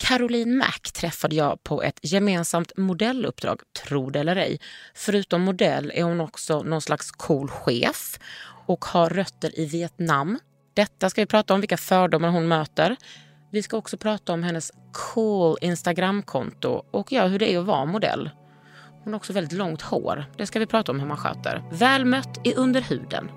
[0.00, 4.60] Caroline Mack träffade jag på ett gemensamt modelluppdrag, tro det eller ej.
[4.94, 8.18] Förutom modell är hon också någon slags cool chef
[8.66, 10.38] och har rötter i Vietnam.
[10.74, 12.96] Detta ska vi prata om, vilka fördomar hon möter.
[13.50, 17.84] Vi ska också prata om hennes cool Instagramkonto och ja, hur det är att vara
[17.84, 18.30] modell.
[19.04, 20.24] Hon har också väldigt långt hår.
[20.36, 21.62] Det ska vi prata om hur man sköter.
[21.72, 23.30] Väl mött i Underhuden.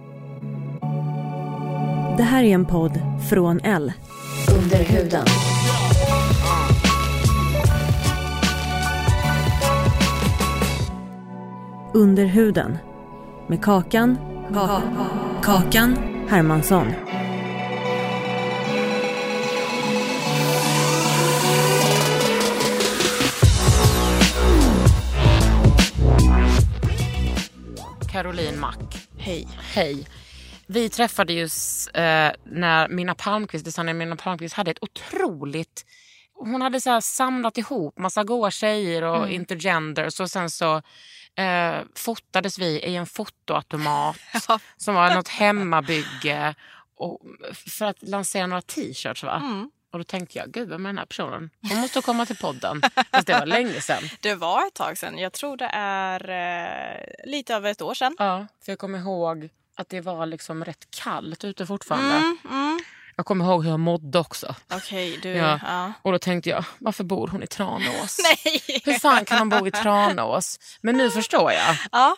[2.17, 3.94] Det här är en podd från L.
[4.58, 4.83] Under
[11.95, 12.77] Under huden.
[13.47, 14.17] Med Kakan.
[15.44, 15.97] Kakan
[16.30, 16.88] Hermansson.
[28.11, 28.77] Caroline Mack.
[29.17, 29.47] Hej.
[29.73, 30.08] Hej.
[30.67, 31.49] Vi träffade ju eh,
[32.44, 35.86] när Minna Palmqvist, designer Minna Palmqvist hade ett otroligt...
[36.36, 40.81] Hon hade så här samlat ihop massa goa tjejer och intergenders och sen så
[41.36, 44.17] eh, fotades vi i en fotoautomat
[44.77, 46.55] som var något hemmabygge
[46.95, 47.21] och,
[47.54, 49.23] för att lansera några t-shirts.
[49.23, 49.67] va?
[49.92, 51.49] Och då tänkte jag, gud vem är den här personen?
[51.70, 52.82] Hon måste komma till podden.
[53.11, 54.04] Fast det var länge sedan.
[54.22, 55.17] Det var ett tag sedan.
[55.17, 58.16] Jag tror det är eh, lite över ett år sedan.
[58.20, 62.16] Ja, för jag kommer ihåg att det var liksom rätt kallt ute fortfarande.
[62.49, 62.80] Mm,
[63.15, 64.55] Jag kommer ihåg hur jag mådde också.
[64.73, 65.29] Okej, du.
[65.29, 65.59] Ja.
[65.63, 65.93] Ja.
[66.01, 68.19] Och då tänkte jag, varför bor hon i Tranås?
[68.45, 68.81] Nej!
[68.85, 70.59] Hur fan kan man bo i Tranås?
[70.81, 71.75] Men nu förstår jag.
[71.91, 72.15] Ja,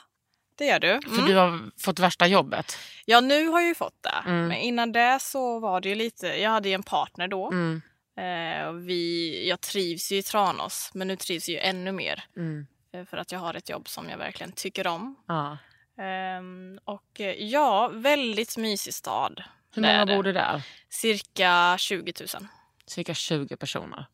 [0.57, 0.99] det gör du.
[1.01, 1.25] För Mm.
[1.25, 2.77] du har fått värsta jobbet.
[3.05, 4.29] Ja, nu har jag ju fått det.
[4.29, 4.47] Mm.
[4.47, 6.27] Men innan det så var det ju lite...
[6.27, 7.51] Jag hade ju en partner då.
[7.51, 7.81] Mm.
[8.17, 12.23] Eh, och vi, jag trivs ju i Tranås, men nu trivs jag ju ännu mer.
[12.37, 12.67] Mm.
[12.93, 15.15] eh, För att jag har ett jobb som jag verkligen tycker om.
[15.27, 15.57] Ja.
[16.03, 19.43] Ehm, och eh, ja, väldigt mysig stad.
[19.75, 20.61] Hur många bor det där?
[20.89, 22.47] Cirka 20 000.
[22.87, 24.05] Cirka 20 personer.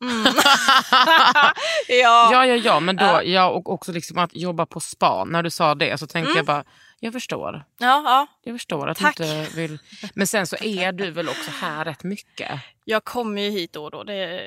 [1.88, 2.28] ja.
[2.32, 2.80] Ja, ja, ja.
[2.80, 3.48] Men då, Ja.
[3.48, 5.28] och också liksom att jobba på span.
[5.28, 6.64] När du sa det så tänkte jag bara,
[7.04, 7.64] jag förstår.
[7.78, 8.26] ja, ja.
[8.42, 9.16] Jag förstår att Tack.
[9.16, 9.78] du inte vill...
[10.14, 12.60] Men sen så är du väl också här rätt mycket.
[12.84, 14.04] Jag kommer ju hit då och då.
[14.04, 14.42] Det,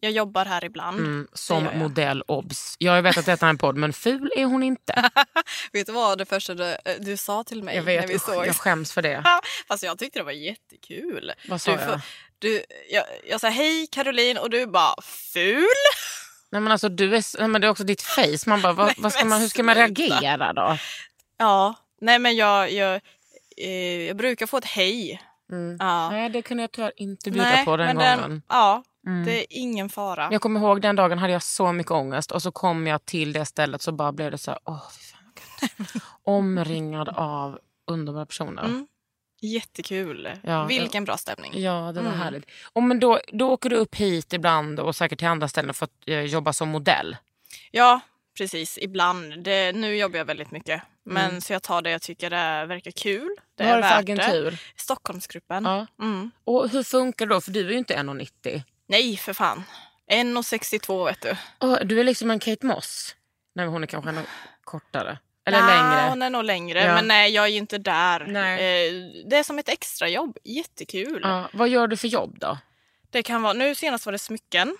[0.00, 0.98] jag jobbar här ibland.
[0.98, 2.76] Mm, som modell obs.
[2.78, 5.10] Jag vet att detta är en podd men ful är hon inte.
[5.72, 8.22] Vet du vad det första du, du sa till mig Jag när vet, vi usch,
[8.22, 8.46] såg?
[8.46, 9.24] jag skäms för det.
[9.68, 11.32] Fast jag tyckte det var jättekul.
[11.48, 12.00] Vad sa du, jag?
[12.38, 15.66] Du, jag, jag sa hej Caroline och du bara ful.
[16.50, 18.38] Nej men alltså du är, nej, men det är också ditt face.
[18.46, 20.78] Man bara, vad, Nej, vad ska man, hur ska man reagera då?
[21.38, 23.00] Ja, nej men jag, jag,
[23.56, 23.70] eh,
[24.06, 25.22] jag brukar få ett hej.
[25.78, 26.10] Ja.
[26.10, 28.42] Nej det kunde jag tyvärr inte bjuda Nej, på den men gången.
[28.48, 29.24] ja, Mm.
[29.24, 30.28] det är ingen fara.
[30.32, 33.32] Jag kommer ihåg den dagen hade jag så mycket ångest och så kom jag till
[33.32, 36.02] det stället så bara blev det så här, åh fy fan vad gött.
[36.22, 38.64] Omringad av underbara personer.
[38.64, 38.86] Mm.
[39.40, 40.28] Jättekul.
[40.42, 41.52] Ja, Vilken bra stämning.
[41.62, 42.20] Ja, det var Mm.
[42.20, 42.44] härligt.
[42.72, 45.84] Och men då, då åker du upp hit ibland och säkert till andra ställen för
[45.84, 47.16] att eh, jobba som modell.
[47.70, 48.00] Ja,
[48.38, 48.78] precis.
[48.82, 49.42] Ibland.
[49.44, 50.82] Det, nu jobbar jag väldigt mycket.
[51.08, 51.40] Men Mm.
[51.40, 53.28] så jag tar det jag tycker det verkar kul.
[53.56, 54.50] Det Vad är du för värt agentur?
[54.50, 54.58] Det.
[54.82, 55.64] Stockholmsgruppen.
[55.64, 55.86] Ja.
[56.00, 56.30] Mm.
[56.44, 57.40] Och hur funkar det då?
[57.40, 58.62] För du är ju inte 1,90.
[58.88, 59.62] Nej, för fan.
[60.10, 61.36] 1,62 vet du.
[61.60, 63.16] Åh, du är liksom en Kate Moss.
[63.54, 64.22] Nej, hon är kanske ännu
[64.64, 65.18] kortare.
[65.46, 66.08] Eller Nja, längre.
[66.08, 66.84] Hon är nog längre.
[66.84, 66.94] Ja.
[66.94, 68.26] Men nej, jag är ju inte där.
[68.26, 68.52] Nej.
[68.88, 68.92] Eh,
[69.30, 70.38] det är som ett extrajobb.
[70.44, 71.20] Jättekul.
[71.22, 72.58] Ja, vad gör du för jobb då?
[73.10, 74.76] Det kan vara, nu senast var det smycken.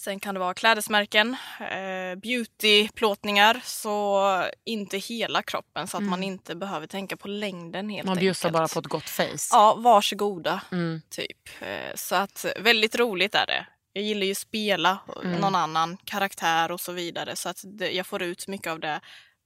[0.00, 4.22] Sen kan det vara klädesmärken, eh, beautyplåtningar, så
[4.64, 8.10] inte hela kroppen så att man inte behöver tänka på längden helt Mm.
[8.14, 9.48] Man bjussar bara på ett gott face.
[9.50, 11.02] Ja, varsågoda, Mm.
[11.10, 11.48] typ.
[11.60, 13.66] Eh, så att väldigt roligt är det.
[13.92, 15.40] Jag gillar ju att spela Mm.
[15.40, 19.00] någon annan karaktär och så vidare så att det, jag får ut mycket av det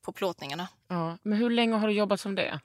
[0.05, 0.69] på plåtningarna.
[0.89, 1.19] Ja.
[1.23, 2.61] Men hur länge har du jobbat som det?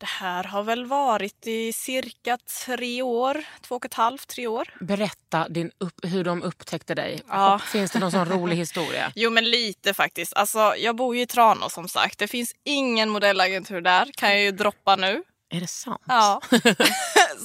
[0.00, 4.68] Det här har väl varit i cirka tre år, två och ett halvt, tre år.
[4.80, 7.22] Berätta din upp, hur de upptäckte dig.
[7.28, 7.58] Ja.
[7.58, 9.12] Finns det någon sån rolig historia?
[9.14, 10.34] Jo men lite faktiskt.
[10.34, 12.18] Alltså, jag bor ju i Tranås som sagt.
[12.18, 15.22] Det finns ingen modellagentur där, kan jag ju droppa nu.
[15.50, 16.02] Är det sant?
[16.06, 16.40] Ja.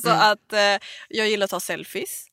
[0.03, 0.21] så Mm.
[0.21, 2.25] att eh, jag gillar att ta selfies.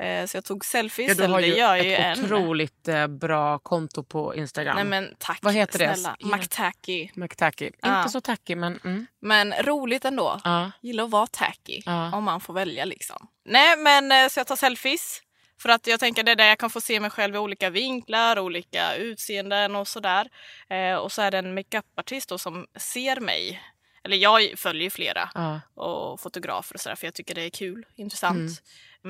[0.00, 2.24] Eh, så jag tog selfies, Ja, du har det ju gör ju ett än.
[2.24, 4.74] otroligt eh, bra konto på Instagram.
[4.76, 5.94] Nej men tack Vad heter det?
[5.94, 6.16] snälla.
[6.18, 6.36] Ja.
[6.36, 7.10] McTacky.
[7.14, 7.70] McTacky.
[7.82, 7.98] Ja.
[7.98, 8.80] Inte så tacky men...
[8.84, 9.06] Mm.
[9.20, 10.40] Men roligt ändå.
[10.44, 10.70] Ja.
[10.82, 12.16] Gillar att vara tacky Ja.
[12.16, 13.28] om man får välja liksom.
[13.44, 15.22] Nej men eh, så jag tar selfies.
[15.62, 17.70] För att jag tänker det är där jag kan få se mig själv i olika
[17.70, 20.28] vinklar, olika utseenden och sådär.
[20.70, 23.60] Eh, och så är det en makeupartist som ser mig.
[24.04, 25.60] Eller jag följer flera Ja.
[25.74, 28.36] och fotografer och sådär för jag tycker det är kul, intressant.
[28.38, 28.52] Mm.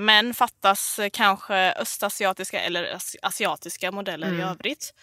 [0.06, 4.40] Men fattas kanske östasiatiska eller as- asiatiska modeller Mm.
[4.40, 4.94] i övrigt.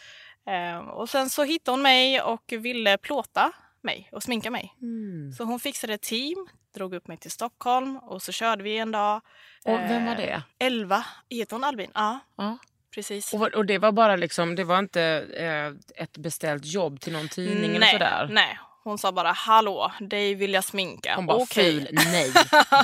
[0.48, 3.52] Eh, och sen så hittade hon mig och ville plåta
[3.82, 4.74] mig och sminka mig.
[4.82, 5.32] Mm.
[5.34, 8.92] Så hon fixade ett team, drog upp mig till Stockholm och så körde vi en
[8.92, 9.22] dag.
[9.66, 10.44] Och vem var Eh, det?
[10.60, 11.06] Elva.
[11.30, 11.92] Heter hon Albin?
[11.94, 12.58] Ja, Ja.
[12.96, 13.34] precis.
[13.34, 15.02] Och, och det var bara liksom, det var inte
[15.38, 18.28] eh, ett beställt jobb till någon tidning eller nej, sådär?
[18.32, 21.16] nej, hon sa bara hallå, dig vill jag sminka.
[21.16, 21.72] Hon bara Okej.
[21.86, 22.32] ful, nej,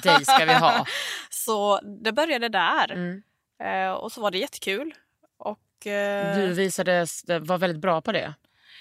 [0.03, 0.85] dig ska vi ha.
[1.29, 2.91] Så det började där.
[2.91, 3.23] Mm.
[3.63, 4.93] Eh, och så var det jättekul.
[5.39, 7.05] Och, eh, Du visade,
[7.41, 8.33] var väldigt bra på det,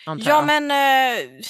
[0.06, 0.46] antar Ja jag.
[0.46, 1.40] men eh,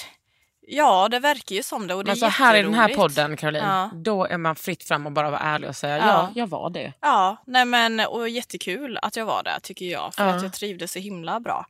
[0.67, 3.37] ja det verkar ju som det och det Men så här i den här podden
[3.37, 3.89] Caroline, Ja.
[3.93, 6.29] då är man fritt fram och bara vara ärlig och säga ja, Ja.
[6.35, 6.93] jag var det.
[7.01, 10.35] Ja, nej men och jättekul att jag var där tycker jag för Ja.
[10.35, 11.65] att jag trivdes så himla bra.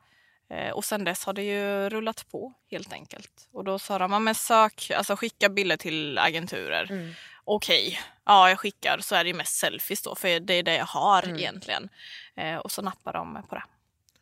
[0.54, 3.32] Eh, och sen dess har det ju rullat på helt enkelt.
[3.54, 6.88] Och då sa de, "Ja, men sök, alltså skicka bilder till agenturer.
[6.92, 7.14] Mm.
[7.44, 10.86] Okej, ja jag skickar så är det mest selfies då för det är det jag
[10.86, 11.36] har Mm.
[11.38, 11.90] egentligen.
[12.36, 13.64] Eh, och så nappar de på det.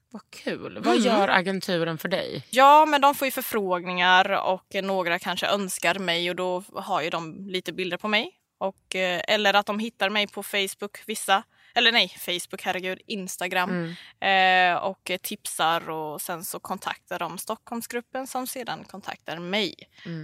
[0.09, 0.79] Vad kul.
[0.83, 1.05] Vad Mm.
[1.07, 2.43] gör agenturen för dig?
[2.49, 7.09] Ja, men de får ju förfrågningar och några kanske önskar mig och då har ju
[7.09, 8.37] de lite bilder på mig.
[8.57, 11.43] Och, eh, eller att de hittar mig på Facebook, vissa.
[11.73, 13.95] Eller nej, Facebook, herregud, Instagram.
[14.19, 19.75] Eh, och tipsar och sen så kontaktar de Stockholmsgruppen som sedan kontaktar mig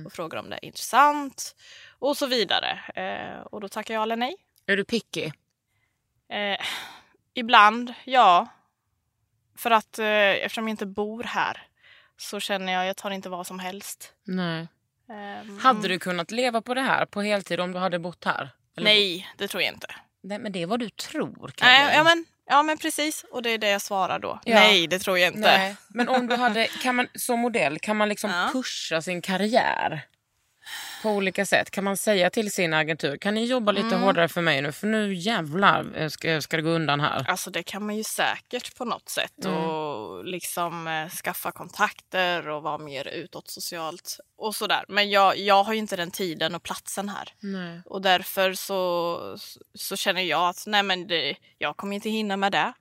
[0.05, 1.55] och frågar om det är intressant
[1.99, 2.79] och så vidare.
[2.95, 4.35] Eh, och då tackar jag eller nej.
[4.65, 5.31] Är du picky?
[6.29, 6.65] Eh,
[7.33, 8.47] ibland, ja.
[9.57, 11.67] För att eh, eftersom jag inte bor här
[12.17, 14.13] så känner jag jag tar inte vad som helst.
[14.23, 14.67] Nej.
[15.09, 18.49] Ehm, Hade du kunnat leva på det här på heltid om du hade bott här?
[18.77, 19.87] Eller- Nej, det tror jag inte.
[20.23, 21.51] Nej, men det är vad du tror.
[21.61, 24.39] Nej, ja, men, ja men precis, och det är det jag svarar då.
[24.45, 24.55] Ja.
[24.55, 25.57] Nej, det tror jag inte.
[25.57, 25.75] Nej.
[25.89, 28.49] Men om du hade, kan man, som modell, kan man liksom Ja.
[28.53, 30.05] pusha sin karriär?
[31.01, 31.71] På olika sätt.
[31.71, 34.01] Kan man säga till sin agentur, kan ni jobba lite Mm.
[34.01, 34.71] hårdare för mig nu?
[34.71, 37.25] För nu jävlar eh, ska, ska det gå undan här.
[37.29, 39.57] Alltså det kan man ju säkert på något sätt Mm.
[39.63, 44.85] och liksom eh, skaffa kontakter och vara mer utåt socialt och sådär.
[44.87, 47.29] Men jag, jag har ju inte den tiden och platsen här.
[47.39, 47.81] Nej.
[47.85, 49.37] Och därför så,
[49.73, 52.73] så känner jag att nej men det, jag kommer inte hinna med det.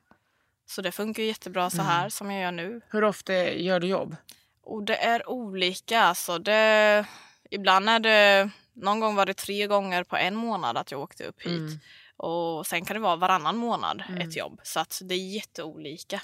[0.69, 2.81] Så det funkar jättebra så här som jag gör nu.
[2.91, 4.17] Hur ofta gör du jobb?
[4.63, 6.01] Och det är olika.
[6.01, 7.05] Alltså det,
[7.51, 11.25] ibland är det, någon gång var det tre gånger på en månad att jag åkte
[11.25, 11.59] upp hit.
[11.59, 11.79] Mm.
[12.17, 14.61] Och sen kan det vara varannan månad ett jobb.
[14.63, 16.21] Så att det är jätteolika.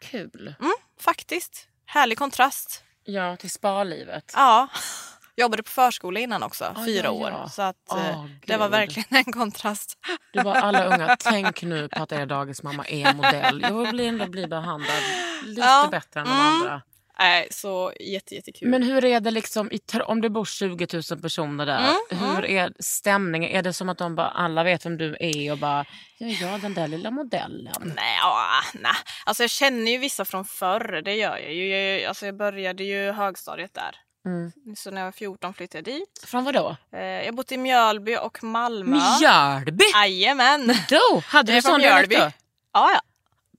[0.00, 0.54] Kul.
[0.60, 1.68] Mm, faktiskt.
[1.86, 2.82] Härlig kontrast.
[3.04, 4.32] Ja, till sparlivet.
[4.36, 4.68] Ja.
[5.38, 7.30] Jobbade på förskola innan också, Ah, fyra ja, år.
[7.30, 7.48] ja.
[7.48, 9.98] Så att eh, det var verkligen en kontrast.
[10.32, 13.60] Du var alla unga, tänk nu på att er dagismamma är modell.
[13.62, 15.02] Jag vill ändå bli behandlad
[15.44, 15.88] lite Ja.
[15.90, 16.46] bättre än de Mm.
[16.46, 16.82] andra.
[17.18, 18.68] Nej, så jätte, jättekul.
[18.68, 22.44] Men hur är det liksom, i, om det bor 20 000 personer där, Mm, hur
[22.44, 23.50] är stämningen?
[23.50, 25.84] Är det som att de bara, alla vet vem du är och bara,
[26.18, 27.92] ja, ja den där lilla modellen.
[27.96, 28.92] Nej, ja, nej.
[29.26, 31.68] Alltså jag känner ju vissa från förr, det gör jag ju.
[31.68, 33.96] Jag, alltså jag började ju högstadiet där.
[34.26, 34.52] Mm.
[34.76, 36.24] Så när jag var 14 flyttade jag dit.
[36.26, 36.76] Från vad då?
[36.92, 39.00] Eh, jag bott i Mjölby och Malmö.
[39.20, 39.84] Mjölby!
[39.94, 40.74] Jajamän!
[40.88, 42.30] Då hade du sån dialekt då?
[42.72, 43.00] Ja, ja.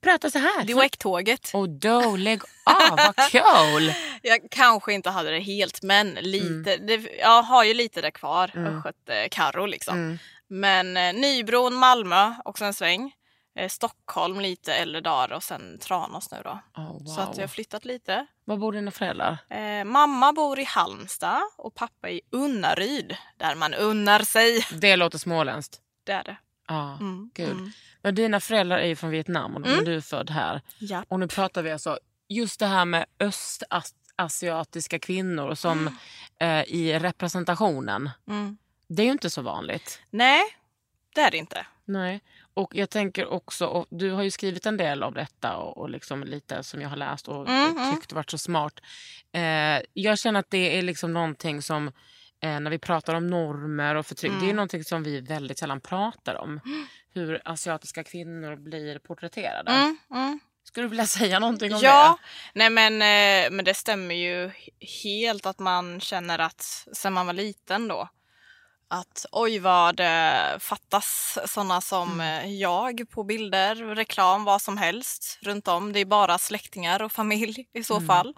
[0.02, 0.64] Prata så här.
[0.64, 1.52] Direkttåget.
[1.54, 3.94] Och då, lägg av, vad kul!
[4.22, 6.74] Jag kanske inte hade det helt, men lite.
[6.74, 6.88] Mm.
[6.88, 8.52] Det, jag har ju lite där kvar.
[8.56, 9.98] Östgöt eh, Karro liksom.
[9.98, 10.18] Mm.
[10.48, 13.14] Men eh, Nybron, Malmö och sen sväng.
[13.60, 16.60] Eh, Stockholm lite äldre dagar och sen Tranås nu då.
[16.78, 17.06] Oh, wow.
[17.06, 18.26] Så att jag har flyttat lite.
[18.46, 19.38] Var bor dina föräldrar?
[19.50, 23.18] Eh, mamma bor i Halmstad och pappa i Unnaryd.
[23.38, 24.66] Där man unnar sig.
[24.72, 25.80] Det låter småländskt.
[26.04, 26.38] Det är det.
[26.68, 27.52] Ja, Mm, gud.
[27.52, 27.72] mm.
[28.02, 30.62] Men dina föräldrar är ju från Vietnam och men du är född här.
[30.80, 31.04] Ja.
[31.08, 32.00] Och nu pratar vi alltså
[32.30, 33.06] just det här med
[34.18, 35.98] östasiatiska kvinnor som
[36.40, 38.10] eh, i representationen.
[38.28, 38.58] Mm.
[38.88, 40.02] Det är ju inte så vanligt.
[40.10, 40.42] Nej,
[41.16, 41.66] det är det inte.
[41.86, 42.22] Nej.
[42.54, 45.90] Och jag tänker också, och du har ju skrivit en del av detta och, och
[45.90, 47.96] liksom lite som jag har läst och Mm, mm.
[47.96, 48.80] tyckt varit så smart.
[49.32, 51.88] Eh, jag känner att det är liksom någonting som
[52.40, 54.32] eh, när vi pratar om normer och förtryck.
[54.32, 54.56] Det är Mm.
[54.56, 56.60] någonting som vi väldigt sällan pratar om.
[57.18, 59.72] Hur asiatiska kvinnor blir porträtterade.
[59.72, 60.40] Mm, mm.
[60.64, 62.18] Skulle du vilja säga någonting om Ja,
[62.54, 64.52] nej men, eh, men det stämmer ju
[65.04, 68.10] helt att man känner att sen man var liten då
[68.90, 75.40] att oj vad det fattas sådana som eh, jag på bilder, reklam, vad som helst
[75.42, 75.94] runt om.
[75.94, 78.36] Det är bara släktingar och familj i så fall.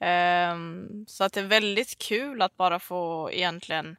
[0.00, 3.96] Ehm, så att det är väldigt kul att bara få egentligen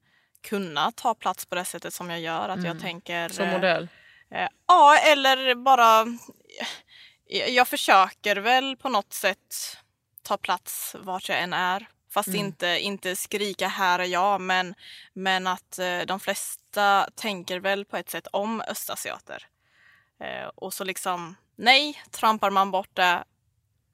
[0.49, 2.49] kunna ta plats på det sättet som jag gör.
[2.49, 3.27] Att jag tänker...
[3.27, 3.33] det?
[3.33, 3.87] Som eh, modell?
[4.31, 6.05] Eh, Ja, eller bara...
[7.25, 9.77] Jag jag försöker väl på något sätt
[10.23, 11.87] ta plats vart jag än är.
[12.09, 14.75] Fast inte, inte skrika här är jag, men,
[15.13, 19.47] men att eh, de flesta tänker väl på ett sätt om östasiater.
[20.19, 23.23] Eh, och så liksom, nej, trampar man bort det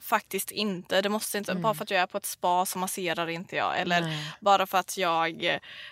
[0.04, 1.02] faktiskt inte.
[1.02, 3.80] Det måste inte, bara för att jag är på ett spa så masserar inte jag.
[3.80, 4.34] Eller Nej.
[4.40, 5.44] bara för att jag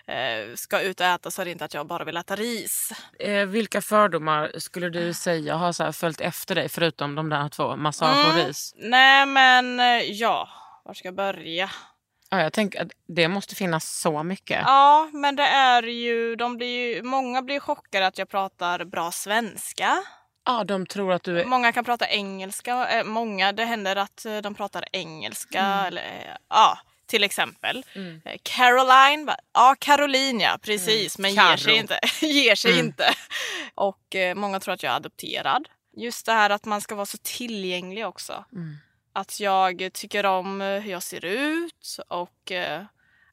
[0.05, 2.91] eh, ska ut och äta så är det inte att jag bara vill äta ris.
[3.19, 7.75] Eh, vilka fördomar skulle du säga har så följt efter dig förutom de där två,
[7.75, 8.45] massage och Mm.
[8.47, 8.73] ris?
[8.77, 10.49] Nej men eh, ja,
[10.85, 11.69] var ska jag börja?
[12.29, 14.61] Ja, jag tänker att det måste finnas så mycket.
[14.65, 19.11] Ja, men det är ju, de blir ju, många blir chockade att jag pratar bra
[19.11, 20.03] svenska.
[20.45, 21.45] Ja, de tror att du är...
[21.45, 25.85] Många kan prata engelska, eh, många, det händer att eh, de pratar engelska Mm.
[25.85, 27.85] eller eh, ja, till exempel.
[28.25, 31.49] Eh, Caroline, ja Caroline ja, precis, men ger Mm.
[31.49, 31.57] Karo.
[31.63, 31.99] sig inte.
[32.25, 32.85] ger sig Mm.
[32.85, 33.13] inte.
[33.75, 35.67] Och eh, många tror att jag är adopterad.
[35.97, 38.45] Just det här att man ska vara så tillgänglig också.
[38.53, 38.75] Mm.
[39.13, 42.83] Att jag tycker om hur jag ser ut och eh,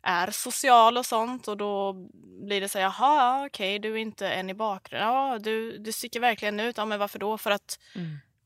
[0.02, 1.92] är social och sånt och då
[2.46, 5.08] blir det så här, jaha, ja, okej, du är inte en i bakgrunden.
[5.08, 6.76] Ja, du, du sticker verkligen ut.
[6.76, 7.38] Ja, men varför då?
[7.38, 7.78] För att,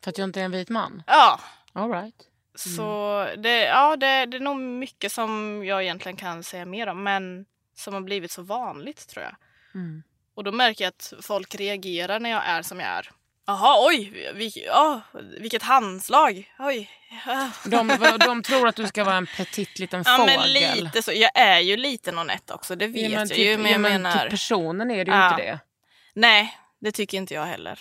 [0.05, 1.03] För att jag inte är en vit man?
[1.07, 1.41] ja,
[1.73, 2.15] All right.
[2.55, 7.03] så det, ja, det, det är nog mycket som jag egentligen kan säga mer om,
[7.03, 9.35] men som har blivit så vanligt tror jag.
[9.75, 10.03] Mm.
[10.35, 13.11] Och då märker jag att folk reagerar när jag är som jag är.
[13.47, 15.01] Jaha, oj, vilk, ja,
[15.39, 16.53] vilket handslag.
[16.59, 16.91] Oj.
[17.65, 17.89] De,
[18.27, 20.41] de tror att du ska vara en petit liten Ja, fågel.
[20.41, 20.53] men
[20.85, 21.13] lite så.
[21.13, 23.59] Jag är ju liten och nätt också, det vet Ja, jag till, ju.
[23.59, 24.21] Men ja, men menar...
[24.21, 25.59] till personen är det ju inte det.
[26.15, 27.79] Nej, det tycker inte jag heller.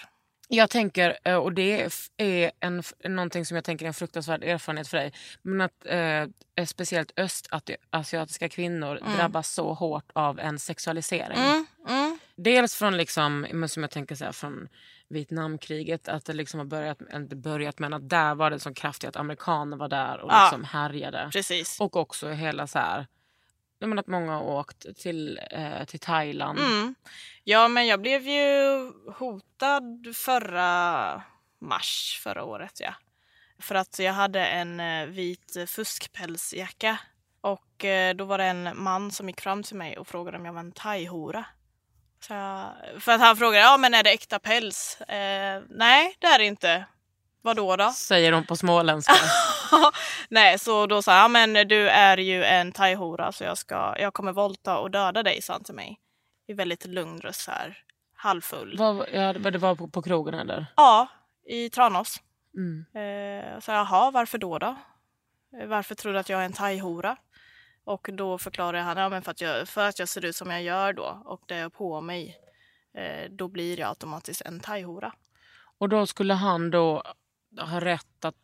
[0.48, 4.88] Jag tänker, eh, och det är en, någonting som jag tänker är en fruktansvärd erfarenhet
[4.88, 11.38] för dig, men att eh, speciellt östasiatiska kvinnor drabbas så hårt av en sexualisering.
[11.38, 14.68] Mm, mm, Dels från, liksom, som jag tänker så här, från
[15.12, 19.10] Vietnamkriget, att det liksom har börjat, inte börjat men att där var det så kraftigt
[19.10, 20.44] att amerikaner var där och Ja.
[20.44, 21.30] liksom härjade.
[21.34, 21.80] precis.
[21.80, 23.08] Och också hela så här,
[23.80, 26.60] menar att många har åkt till, eh, till Thailand.
[26.60, 26.96] Mm.
[27.44, 31.22] Ja, men jag blev ju hotad förra
[31.60, 32.80] mars förra året.
[32.80, 32.94] Ja.
[33.60, 36.98] För att jag hade en eh, vit fuskpälsjacka.
[37.42, 40.46] Och eh, då var det en man som gick fram till mig och frågade om
[40.46, 41.46] jag var en thaihora.
[42.28, 45.02] Så jag, för att han frågade, ja men är det äkta päls?
[45.02, 46.86] Eh, nej, det är det inte.
[47.42, 47.92] Vad då då?
[47.92, 49.14] Säger de på småländska.
[50.30, 54.14] Nej, så då sa han, men du är ju en thaihora så jag, ska, jag
[54.14, 56.00] kommer våldta och döda dig, sa han till mig.
[56.48, 57.78] I väldigt lugn röst här,
[58.16, 58.76] halvfull.
[58.78, 60.66] Vad, ja, det var på, på krogen eller?
[60.76, 61.08] Ja,
[61.48, 62.22] i Tranås.
[62.56, 62.86] Mm.
[62.96, 64.76] Eh, så jaha, varför då då?
[65.68, 67.18] Varför tror du att jag är en thaihora?
[67.84, 70.52] Och då förklarar han, ja men för att, jag, för att jag ser ut som
[70.52, 72.38] jag gör då och det är på mig,
[72.94, 75.14] eh, då blir jag automatiskt en thaihora.
[75.78, 77.04] Och då skulle han då
[77.60, 78.36] ha rätt att...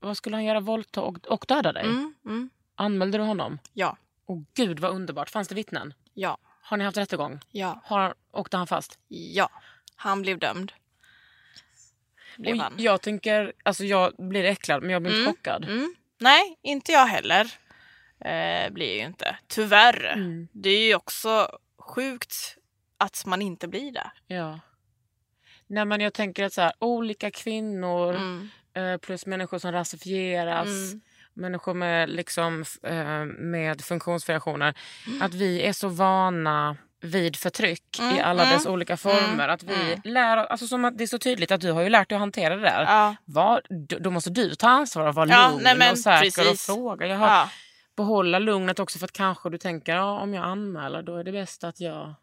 [0.00, 0.60] Vad skulle han göra?
[0.60, 1.84] Våldta och, och döda dig?
[1.84, 3.58] Mm, mm, Anmälde du honom?
[3.72, 3.96] ja,
[4.26, 5.30] Åh gud vad underbart.
[5.30, 5.94] Fanns det vittnen?
[6.14, 7.40] ja, Har ni haft rättegång?
[7.50, 8.98] ja, Har, åkte han fast?
[9.08, 9.50] ja.
[9.96, 10.72] Han blev dömd.
[12.36, 12.74] Blev Och han.
[12.78, 15.64] jag tänker, alltså jag blir äcklad men jag blir inte chockad.
[15.64, 15.94] Mm.
[16.18, 17.52] Nej, inte jag heller.
[18.24, 19.36] Eh, blir jag ju inte.
[19.48, 20.04] Tyvärr.
[20.12, 20.48] Mm.
[20.52, 21.48] Det är ju också
[21.78, 22.56] sjukt
[22.98, 24.10] att man inte blir det.
[24.26, 24.60] Ja.
[25.66, 28.48] Nej men jag tänker att så här, olika kvinnor Mm.
[28.74, 30.66] eh, plus människor som rasifieras.
[30.68, 31.00] Mm.
[31.34, 34.74] Människor med, liksom, eh, med funktionsvariationer.
[35.06, 35.22] Mm.
[35.22, 39.48] Att vi är så vana vid förtryck i Mm, alla mm, dess olika former.
[39.48, 42.08] Att vi lär alltså som att Det är så tydligt att du har ju lärt
[42.08, 42.82] dig att hantera det där.
[42.82, 43.16] Ja.
[43.24, 43.62] Var,
[44.00, 46.68] då måste du ta ansvar och vara Ja, lugn nej, men och säker precis.
[46.68, 47.06] och fråga.
[47.06, 47.50] Jag har, Ja.
[47.98, 51.32] Behålla lugnet också för att kanske du tänker ja, om jag anmäler då är det
[51.32, 52.14] bäst att jag...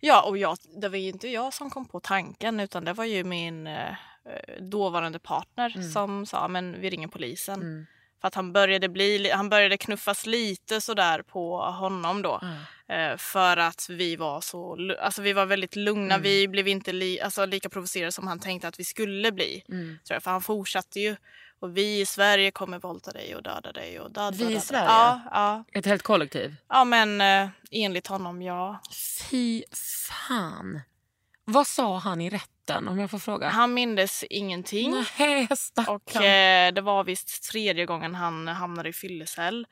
[0.00, 3.04] ja, och jag, det var ju inte jag som kom på tanken utan det var
[3.04, 3.94] ju min eh,
[4.60, 7.62] dåvarande partner som sa men vi ringer polisen.
[7.62, 7.86] Mm.
[8.20, 12.40] För att han började, bli, li- han började knuffas lite sådär på honom då.
[12.94, 16.18] Eh, för att vi var så alltså vi var väldigt lugna.
[16.18, 19.62] Vi blev inte li, alltså lika provocerade som han tänkte att vi skulle bli.
[19.66, 20.22] Tror jag.
[20.22, 21.16] För han fortsatte ju
[21.64, 24.00] Och vi i Sverige kommer våldta dig och döda dig.
[24.00, 24.60] Och döda, Vi i.
[24.60, 24.84] Sverige?
[24.84, 25.64] Ja, ja.
[25.72, 26.56] Ett helt kollektiv?
[26.68, 28.80] ja men eh, enligt honom ja.
[29.30, 29.64] Fy
[30.18, 30.80] fan.
[31.44, 33.48] Vad sa han i rätten om jag får fråga?
[33.48, 35.04] Han mindes ingenting.
[35.18, 35.94] Nej, stackarn.
[35.94, 39.66] Och eh, det var visst tredje gången han hamnade i fyllecell.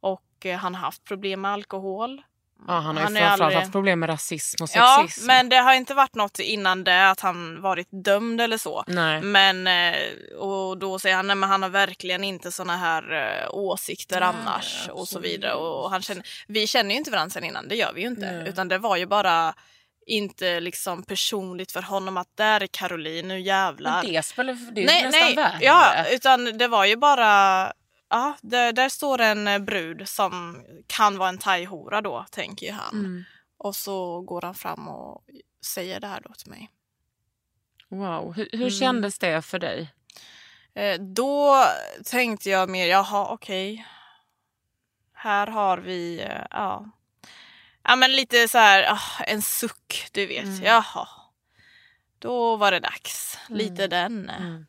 [0.00, 2.22] Och eh, han har haft problem med alkohol.
[2.68, 5.26] Ja, han har ju han är framförallt aldrig- haft problem med rasism och Ja, sexism.
[5.26, 8.84] men det har inte varit något innan det att han varit dömd eller så.
[8.86, 9.22] Nej.
[9.22, 13.48] Men eh, och då säger han nej men han har verkligen inte såna här eh,
[13.54, 15.30] åsikter Nej, annars och så absolut.
[15.30, 15.54] vidare.
[15.54, 18.32] Och han känner, vi känner ju inte varandra sen innan, det gör vi ju inte.
[18.32, 18.48] Nej.
[18.48, 19.54] Utan det var ju bara
[20.06, 24.02] inte liksom personligt för honom att där är Caroline, nu jävlar.
[24.02, 25.58] Men det spelar det är ju nej, nästan nej, värre.
[25.60, 27.72] ja, utan det var ju bara
[28.08, 32.98] Ja, där, där står en eh, brud som kan vara en thaihora då, tänker han.
[32.98, 33.24] Mm.
[33.58, 35.24] Och så går han fram och
[35.66, 36.70] säger det här då till mig.
[37.88, 38.70] Wow, hur, hur Mm.
[38.70, 39.92] kändes det för dig?
[40.74, 41.64] Eh, då
[42.04, 43.86] tänkte jag mer, jaha okej.
[45.12, 46.90] Här har vi, eh, ja.
[47.82, 50.44] Ja men lite så här, ah, en suck, du vet.
[50.44, 50.62] Mm.
[50.62, 51.08] Jaha.
[52.18, 53.38] Då var det dags.
[53.48, 54.30] Lite den.
[54.30, 54.66] Mm.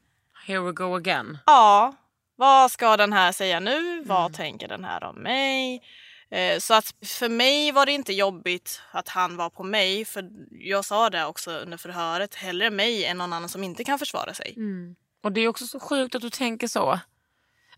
[0.48, 1.38] Here we go again.
[1.46, 1.94] Ja,
[2.36, 4.04] vad ska den här säga nu?
[4.06, 4.34] Vad Mm.
[4.34, 5.82] tänker den här om mig?
[6.30, 10.30] Eh, Så att för mig var det inte jobbigt att han var på mig, för
[10.52, 14.34] jag sa det också under förhöret, hellre mig än någon annan som inte kan försvara
[14.34, 14.54] sig.
[14.58, 14.96] Mm.
[15.24, 17.00] Och det är också så sjukt att du tänker så.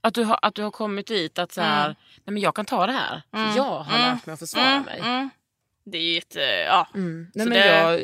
[0.02, 1.96] Att du har, att du har kommit dit att så här, Mm.
[2.16, 3.22] nej men jag kan ta det här.
[3.34, 3.56] Mm.
[3.56, 4.16] Jag har Mm.
[4.16, 5.00] lärt mig att försvara Mm, mig.
[5.00, 5.30] mm.
[5.84, 6.88] Det är jätte, ja.
[6.94, 7.32] Mm.
[7.36, 8.02] Nej, men det- jag,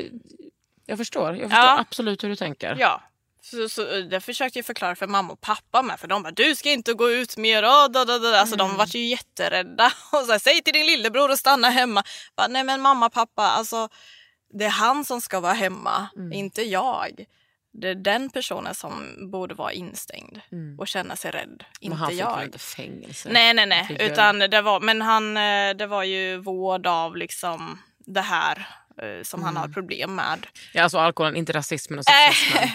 [0.85, 1.79] jag förstår, jag förstår Ja.
[1.79, 2.75] absolut hur du tänker.
[2.79, 3.01] ja.
[3.45, 6.55] Så, så, det försökte jag förklara för mamma och pappa med, för de bara du
[6.55, 7.63] ska inte gå ut mer.
[7.65, 8.39] Oh, da, da, da.
[8.39, 8.67] Alltså Mm.
[8.67, 9.85] de var ju jätterädda.
[10.11, 12.03] Och så här, Säg till din lillebror att stanna hemma.
[12.37, 13.89] Bara, Nej men mamma, pappa, alltså
[14.53, 16.33] det är han som ska vara hemma, Mm.
[16.33, 17.25] inte jag.
[17.81, 18.91] Det är den personen som
[19.31, 20.79] borde vara instängd Mm.
[20.79, 21.49] och känna sig rädd,
[21.81, 22.35] Men inte han fick jag.
[22.35, 23.29] väl inte fängelse?
[23.31, 23.97] Nej, nej, nej.
[23.99, 28.67] Utan det var, men han, eh, det var ju vård av liksom det här
[29.01, 29.73] eh, som han har Mm.
[29.73, 30.47] problem med.
[30.73, 32.69] Ja, alltså alkoholen, inte rasismen och sexismen.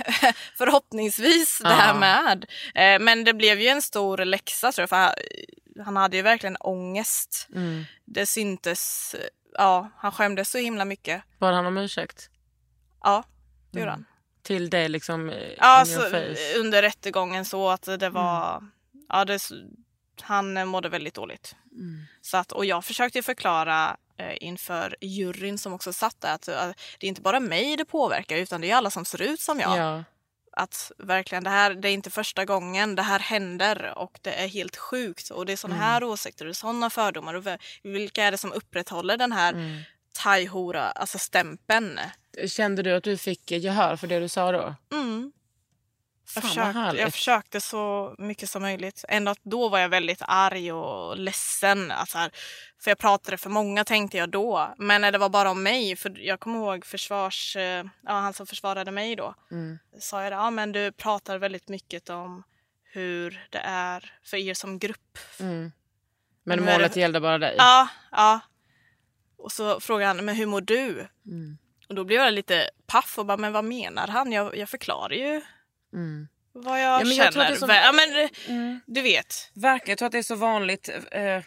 [0.58, 2.46] förhoppningsvis det här med.
[2.74, 5.14] Eh, Men det blev ju en stor läxa tror jag, för
[5.84, 7.48] han, hade ju verkligen ångest.
[7.54, 7.84] Mm.
[8.04, 9.20] Det syntes, eh,
[9.54, 11.22] ja, han skämdes så himla mycket.
[11.38, 12.30] Bad han om ursäkt?
[13.02, 13.24] Ja,
[13.70, 14.04] det gjorde Mm.
[14.08, 14.14] han.
[14.42, 16.00] Till dig liksom eh, Ja, in alltså,
[16.60, 18.62] under rättegången så att det var,
[19.08, 19.40] ja, det,
[20.22, 21.56] han eh, mådde väldigt dåligt.
[21.72, 22.02] Mm.
[22.20, 23.96] Så att, och jag försökte förklara eh,
[24.40, 28.36] inför juryn som också satt där att, att det är inte bara mig det påverkar
[28.36, 29.78] utan det är alla som ser ut som jag.
[29.78, 30.04] Ja.
[30.52, 34.48] Att verkligen det här, det är inte första gången det här händer och det är
[34.48, 37.44] helt sjukt och det är såna här åsikter och såna fördomar och
[37.82, 39.78] vilka är det som upprätthåller den här Mm.
[40.22, 42.00] thaihora, alltså stämpeln.
[42.46, 44.74] Kände du att du fick gehör för det du sa då?
[44.92, 45.32] Mm.
[46.34, 49.04] Jag, försökte, jag försökte så mycket som möjligt.
[49.08, 51.90] Ändå då var jag väldigt arg och ledsen.
[51.90, 52.30] Alltså här,
[52.82, 54.74] för jag pratade för många tänkte jag då.
[54.78, 58.32] Men när det var bara om mig, för jag kommer ihåg försvars, eh, ja, han
[58.32, 59.34] som försvarade mig då.
[59.50, 59.78] Mm.
[60.00, 62.42] Sa jag det, ja men du pratar väldigt mycket om
[62.92, 65.18] hur det är för er som grupp.
[65.40, 65.72] Mm.
[66.44, 67.54] Men är målet det- gällde bara dig?
[67.58, 68.40] Ja, ja.
[69.38, 71.08] Och så frågade han, men hur mår du?
[71.26, 71.58] Mm.
[71.88, 74.32] Och då blev jag lite paff och bara, men vad menar han?
[74.32, 75.42] Jag, jag förklarar ju
[75.94, 76.28] Mm.
[76.52, 77.24] vad jag men känner.
[77.24, 78.80] jag tror att det är så- Ja, men, Mm.
[78.86, 79.50] du vet.
[79.54, 81.42] Verkligen, jag tror att det är så vanligt eh,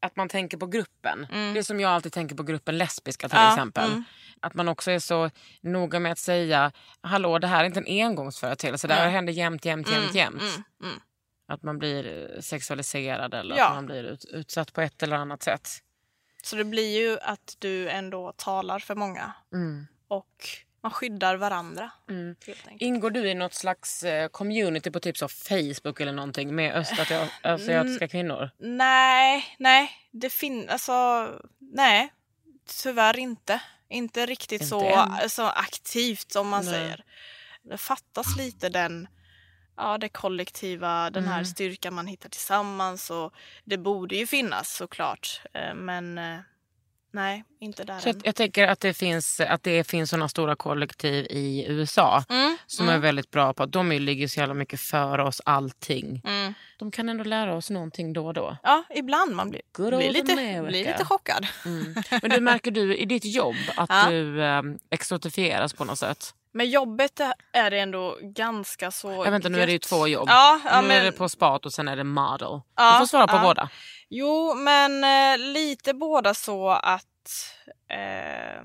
[0.00, 1.26] att man tänker på gruppen.
[1.32, 1.54] Mm.
[1.54, 3.90] Det är som jag alltid tänker på gruppen lesbiska till Ja, exempel.
[3.90, 4.04] mm.
[4.42, 5.30] Att man också är så
[5.60, 9.10] noga med att säga hallå det här är inte en engångsföreteelse, det här Ja.
[9.10, 10.42] händer jämt, jämt, jämt, jämt.
[10.42, 11.00] Mm, mm.
[11.48, 13.68] Att man blir eh, sexualiserad eller Ja.
[13.68, 15.68] att man blir ut, utsatt på ett eller annat sätt.
[16.42, 19.86] Så det blir ju att du ändå talar för många Mm.
[20.08, 20.48] och
[20.82, 21.90] man skyddar varandra.
[22.10, 22.36] Mm.
[22.78, 28.08] Ingår du i något slags eh, community på typ så Facebook eller någonting med östasiatiska
[28.14, 28.50] kvinnor?
[28.58, 32.12] Nej, nej, det finns alltså nej,
[32.82, 33.60] tyvärr inte.
[33.88, 35.30] Inte riktigt Inte så, än.
[35.30, 36.74] så aktivt som man Nej.
[36.74, 37.04] säger.
[37.62, 39.08] Det fattas lite den,
[39.76, 41.44] ja, det kollektiva, den här Mm.
[41.44, 45.40] styrkan man hittar tillsammans och det borde ju finnas såklart.
[45.54, 46.38] Eh, Men eh,
[47.12, 48.20] nej, inte där Så än.
[48.24, 52.88] jag, tänker att det finns, att det finns såna stora kollektiv i USA Mm, som
[52.88, 56.22] är väldigt bra på att de ligger så jävla mycket före oss allting.
[56.24, 56.54] mm.
[56.78, 58.56] De kan ändå lära oss någonting då och då.
[58.62, 60.34] Ja, ibland man blir, blir, lite,
[60.68, 61.46] blir lite chockad.
[61.64, 61.94] Mm.
[62.22, 64.10] Men du märker du i ditt jobb att Ja.
[64.10, 66.34] du eh, exotifieras på något sätt?
[66.52, 67.20] Men jobbet
[67.52, 70.28] är det ändå ganska så Jag vet inte, nu är det ju två jobb.
[70.28, 72.60] Ja, ja, nu men, är det på spat och sen är det model.
[72.76, 73.70] Ja, du får svara på båda.
[74.08, 77.04] Jo, men eh, lite båda så att
[77.90, 78.62] eh,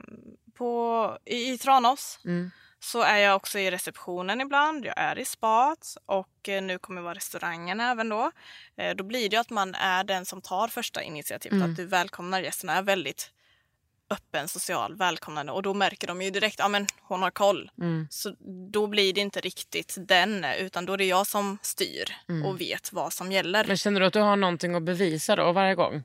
[0.58, 2.52] på, i, i Tranås Mm.
[2.80, 7.02] så är jag också i receptionen ibland, jag är i spat och eh, nu kommer
[7.02, 8.32] vara restaurangen även då.
[8.78, 12.40] Eh, Då blir det att man är den som tar första initiativet, att du välkomnar
[12.42, 13.32] gästerna, är väldigt
[14.10, 17.72] öppen, social, välkomnande och då märker de ju direkt, ja men hon har koll.
[18.10, 18.36] Så
[18.72, 22.16] då blir det inte riktigt den utan då är det jag som styr
[22.46, 23.66] och vet vad som gäller.
[23.66, 26.04] Men känner du att du har någonting att bevisa då varje gång?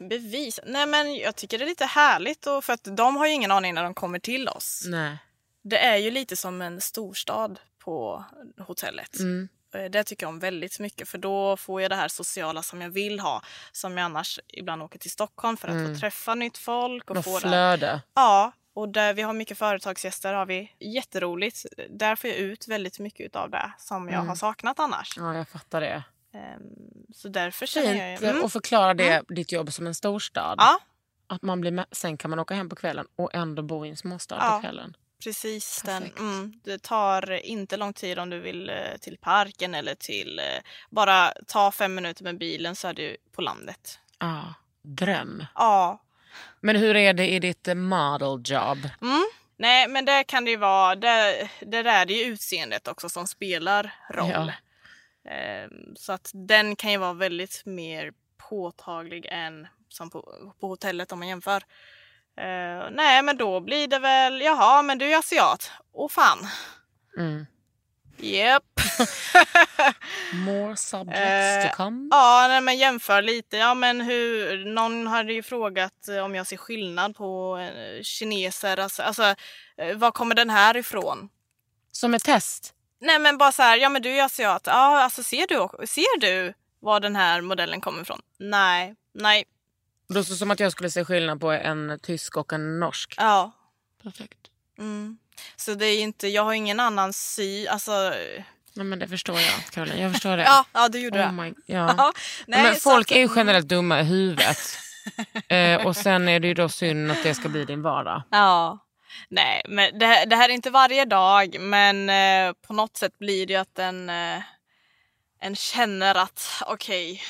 [0.00, 0.60] Bevis?
[0.66, 3.50] Nej men jag tycker det är lite härligt och för att de har ju ingen
[3.50, 4.84] aning när de kommer till oss.
[4.86, 5.18] Nej.
[5.62, 8.24] Det är ju lite som en storstad på
[8.58, 9.18] hotellet.
[9.18, 9.48] Mm.
[9.74, 12.80] Eh, Det tycker jag om väldigt mycket för då får jag det här sociala som
[12.80, 13.42] jag vill ha.
[13.72, 17.10] Som jag annars ibland åker till Stockholm för att få träffa nytt folk.
[17.10, 17.40] Och Något få det.
[17.48, 18.02] flöde.
[18.14, 21.66] Ja, och där vi har mycket företagsgäster har vi jätteroligt.
[21.90, 25.14] Där får jag ut väldigt mycket av det som jag har saknat annars.
[25.16, 26.02] Ja, jag fattar det.
[26.34, 26.62] Ehm,
[27.14, 28.18] Så därför känner jag...
[28.18, 28.44] Fint Mm.
[28.44, 30.54] att förklara det, ditt jobb som en storstad.
[30.58, 30.78] Ja,
[31.26, 33.88] Att man blir med, sen kan man åka hem på kvällen och ändå bo i
[33.88, 34.50] en småstad Ja.
[34.56, 34.96] på kvällen.
[35.24, 35.82] Precis.
[35.82, 40.38] Den, mm, det tar inte lång tid om du vill eh, till parken eller till...
[40.38, 40.44] eh,
[40.90, 43.98] Bara ta fem minuter med bilen så är du på landet.
[44.18, 45.44] Ja, dröm.
[45.54, 46.02] Ja.
[46.60, 48.78] Men hur är det i ditt eh, model job?
[49.02, 49.30] Mm.
[49.56, 50.94] Nej, men det kan det ju vara.
[50.96, 54.52] Det, det där är det ju utseendet också som spelar roll.
[55.24, 55.30] Ja.
[55.30, 58.12] Ehm, Så att den kan ju vara väldigt mer
[58.48, 61.62] påtaglig än som på, på hotellet om man jämför.
[62.40, 65.70] Eh, nej, men då blir det väl, jaha, men du är asiat.
[65.92, 66.46] Åh fan.
[67.18, 67.46] Mm.
[68.16, 68.80] Japp.
[70.34, 72.08] More subjects Eh, to come.
[72.10, 73.56] Ja, nej, men jämför lite.
[73.56, 78.76] Ja, men hur, någon hade ju frågat eh, om jag ser skillnad på eh, kineser.
[78.76, 79.34] Alltså, alltså
[79.76, 81.28] eh, var kommer den här ifrån?
[81.92, 82.74] Som ett test.
[83.00, 84.62] Nej, men bara så här, ja men du är asiat.
[84.66, 88.20] Ja, alltså ser du, ser du var den här modellen kommer ifrån?
[88.38, 89.44] Nej, nej,
[90.14, 93.14] Då så som att jag skulle se skillnad på en tysk och en norsk.
[93.16, 93.52] ja.
[94.02, 94.38] Perfekt.
[94.78, 95.18] Mm.
[95.56, 97.92] Så det är inte, jag har ingen annan sy, alltså.
[98.74, 100.02] Nej, men det förstår jag, Caroline.
[100.02, 100.42] Jag förstår det.
[100.42, 101.32] Ja, ja du gjorde oh det.
[101.32, 101.94] my, ja.
[101.98, 102.12] Ja,
[102.46, 104.58] nej, men folk att- är ju generellt dumma i huvudet.
[105.48, 108.22] eh, och sen är det ju då synd att det ska bli din vardag.
[108.30, 108.78] Ja.
[109.28, 113.18] Nej, men det, här- det här är inte varje dag, men eh, på något sätt
[113.18, 114.42] blir det ju att en, eh,
[115.40, 117.22] en känner att okej,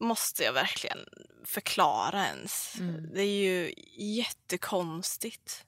[0.00, 0.98] måste jag verkligen
[1.46, 2.72] förklara ens?
[3.14, 5.64] Det är ju jättekonstigt.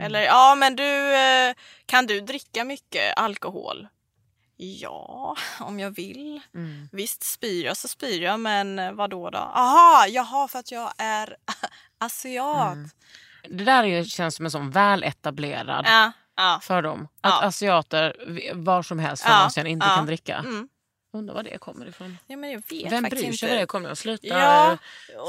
[0.00, 1.54] Eller ja, men du, eh,
[1.86, 3.88] kan du dricka mycket alkohol?
[4.56, 6.40] Ja, om jag vill.
[6.92, 9.26] Visst, spyr jag så spyr jag, men eh, vad då?
[9.36, 11.36] Aha, jaha, för att jag är
[11.98, 12.76] asiat.
[13.48, 16.60] Det där känns som en sån väletablerad Ja, ja.
[16.62, 17.08] fördom.
[17.20, 17.42] Att Ja.
[17.42, 18.16] asiater
[18.54, 20.36] var som helst från Ja, Asien inte kan dricka.
[20.36, 20.68] Mm.
[21.12, 22.18] Undrar var det kommer ifrån.
[22.26, 23.58] Ja, men jag vet Vem bryr sig inte.
[23.60, 24.26] det kommer att sluta?
[24.26, 24.78] Ja,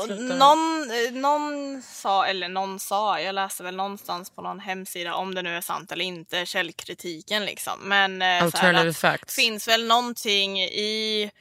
[0.06, 5.16] sluta- någon, eh, någon sa, eller någon sa, jag läste väl någonstans på någon hemsida
[5.16, 7.80] om det nu är sant eller inte, källkritiken liksom.
[7.82, 9.36] Men eh, så här Alternative facts.
[9.36, 11.32] finns väl någonting i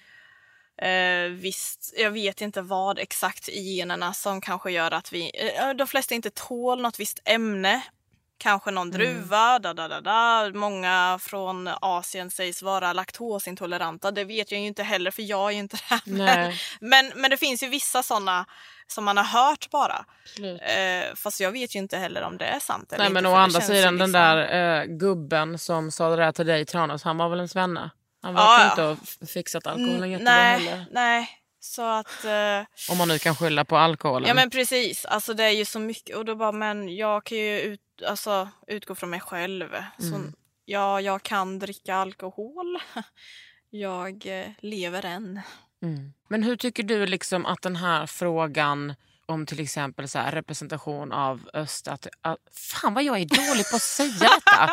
[0.83, 5.71] Eh, visst, jag vet inte vad exakt i generna som kanske gör att vi, eh,
[5.71, 7.83] de flesta inte tål något visst ämne.
[8.41, 10.51] Kanske någon druva, da, da, da, da.
[10.55, 14.11] många från Asien sägs vara laktosintoleranta.
[14.11, 15.79] Det vet jag ju inte heller för jag är ju inte.
[16.05, 16.61] Nej.
[16.81, 18.47] Men, men det finns ju vissa sådana
[18.87, 20.05] som man har hört bara.
[20.61, 23.15] Eh, fast jag vet ju inte heller om det är sant eller Nej inte.
[23.15, 26.33] men för å det andra sidan den liksom- där eh, gubben som sa det där
[26.33, 27.91] till dig i Tranås, han var väl en svenne?
[28.23, 28.99] Han var Ja, inte och
[29.29, 30.85] fixat alkoholen Mm, jättebra nej, heller.
[30.91, 31.29] nej.
[31.61, 32.25] Så att...
[32.25, 34.29] Eh, Om man nu kan skylla på alkoholen.
[34.29, 37.39] Ja men precis, alltså det är ju så mycket och då bara men jag kan
[37.39, 39.69] ju ut, alltså, utgå från mig själv.
[39.99, 40.33] Så, Mm.
[40.65, 42.79] ja, jag kan dricka alkohol.
[43.73, 45.41] Jag eh, lever än.
[45.83, 46.13] Mm.
[46.29, 48.95] Men hur tycker du liksom att den här frågan
[49.31, 51.89] om till exempel så här, representation av öst...
[51.89, 54.71] Att, att, fan vad jag är dålig på att säga detta!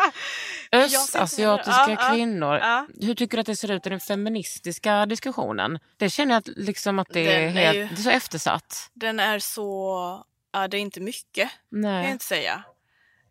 [0.85, 2.55] Östasiatiska ja, ja, kvinnor.
[2.55, 2.87] ja.
[3.01, 5.79] Hur tycker du att det ser ut i den feministiska diskussionen?
[5.97, 8.09] Det känner jag att, liksom att det är, Den är helt, ju- det är så
[8.09, 8.89] eftersatt.
[8.93, 12.11] Den är så, ja det är inte mycket kan jag Nej.
[12.11, 12.63] inte säga.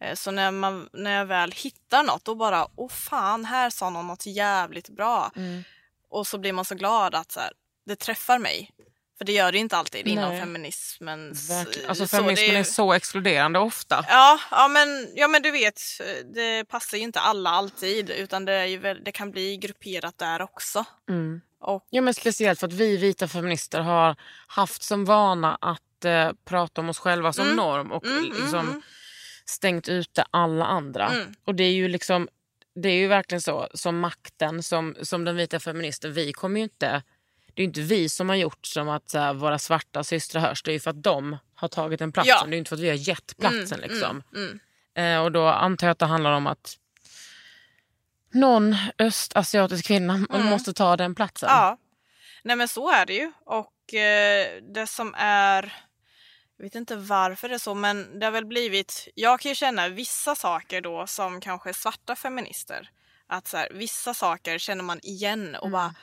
[0.01, 3.91] Eh, Så när, man, när jag väl hittar något då bara, åh fan här sa
[3.91, 5.31] någon något jävligt bra.
[5.37, 5.63] Mm.
[6.11, 7.53] Och så blir man så glad att så här,
[7.87, 8.71] det träffar mig.
[9.19, 10.41] För det gör det inte alltid inom Nej.
[10.41, 11.51] feminismens...
[11.51, 11.89] Verkligen.
[11.89, 14.05] Alltså så, feminismen det är så exkluderande ofta.
[14.09, 15.81] Ja, ja, men, ja, men du vet,
[16.35, 20.43] det passar ju inte alla alltid utan det, är ju det kan bli grupperat där
[20.43, 20.85] också.
[21.09, 21.41] Mm.
[21.61, 26.31] Och, Ja, men speciellt för att vi vita feminister har haft som vana att eh,
[26.45, 27.57] prata om oss själva som Mm.
[27.57, 28.83] norm och Mm, mm, liksom mm.
[29.45, 31.09] stängt ute alla andra.
[31.09, 31.35] Mm.
[31.45, 32.29] Och det är ju liksom
[32.83, 36.13] det är ju verkligen så som makten som, som den vita feministen.
[36.13, 37.03] Vi kommer ju inte
[37.57, 40.63] det är inte vi som har gjort som att här, våra svarta systrar hörs.
[40.63, 42.35] Det är ju för att de har tagit den platsen.
[42.41, 42.47] Ja.
[42.47, 43.81] Det är inte för att vi har gett platsen.
[43.81, 44.23] liksom.
[44.35, 44.61] mm,
[44.95, 45.17] mm.
[45.17, 46.77] Eh, och då antar jag att det handlar om att
[48.33, 51.49] någon östasiatisk kvinna måste ta den platsen.
[51.53, 51.79] Ja,
[52.43, 53.33] nej men så är det ju.
[53.45, 55.63] Och eh, det som är,
[56.57, 59.55] jag vet inte varför det är så, men det har väl blivit, jag kan ju
[59.55, 62.91] känna vissa saker då som kanske svarta feminister,
[63.27, 65.95] att så här, vissa saker känner man igen och bara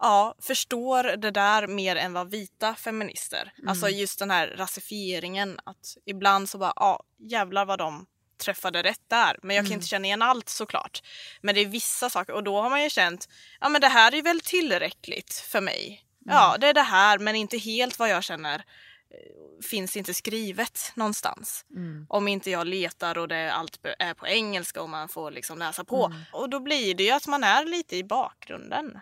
[0.00, 3.52] Ja, förstår det där mer än vad vita feminister.
[3.66, 5.60] Alltså just den här rasifieringen.
[5.64, 8.06] Att ibland så bara, ja jävlar vad de
[8.44, 9.38] träffade rätt där.
[9.42, 11.02] Men jag kan inte känna igen allt såklart.
[11.40, 13.28] Men det är vissa saker och då har man ju känt,
[13.60, 16.04] ja men det här är väl tillräckligt för mig.
[16.24, 20.92] Ja, det är det här men inte helt vad jag känner eh, finns inte skrivet
[20.94, 21.64] någonstans.
[22.08, 25.84] Om inte jag letar och det allt är på engelska och man får liksom läsa
[25.84, 25.96] på.
[26.32, 28.98] Och då blir det ju att man är lite i bakgrunden.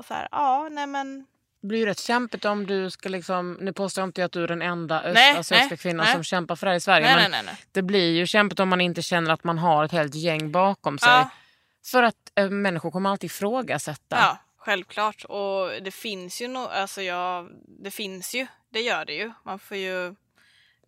[0.00, 1.26] Och så här, ja, nej men
[1.60, 4.42] Det blir ju rätt kämpigt om du ska liksom, nu påstår jag inte att du
[4.44, 6.14] är den enda östasiatiska nej, kvinnan nej.
[6.14, 7.16] som kämpar för det här i Sverige.
[7.16, 9.92] Nej, men nej, det blir ju kämpigt om man inte känner att man har ett
[9.92, 11.10] helt gäng bakom sig.
[11.10, 11.30] Ja.
[11.84, 14.16] För att eh, människor kommer alltid ifrågasätta.
[14.16, 15.24] Ja, självklart.
[15.24, 17.50] Och det finns ju no alltså jag,
[17.84, 19.32] det finns ju, det gör det ju.
[19.44, 20.14] Man får ju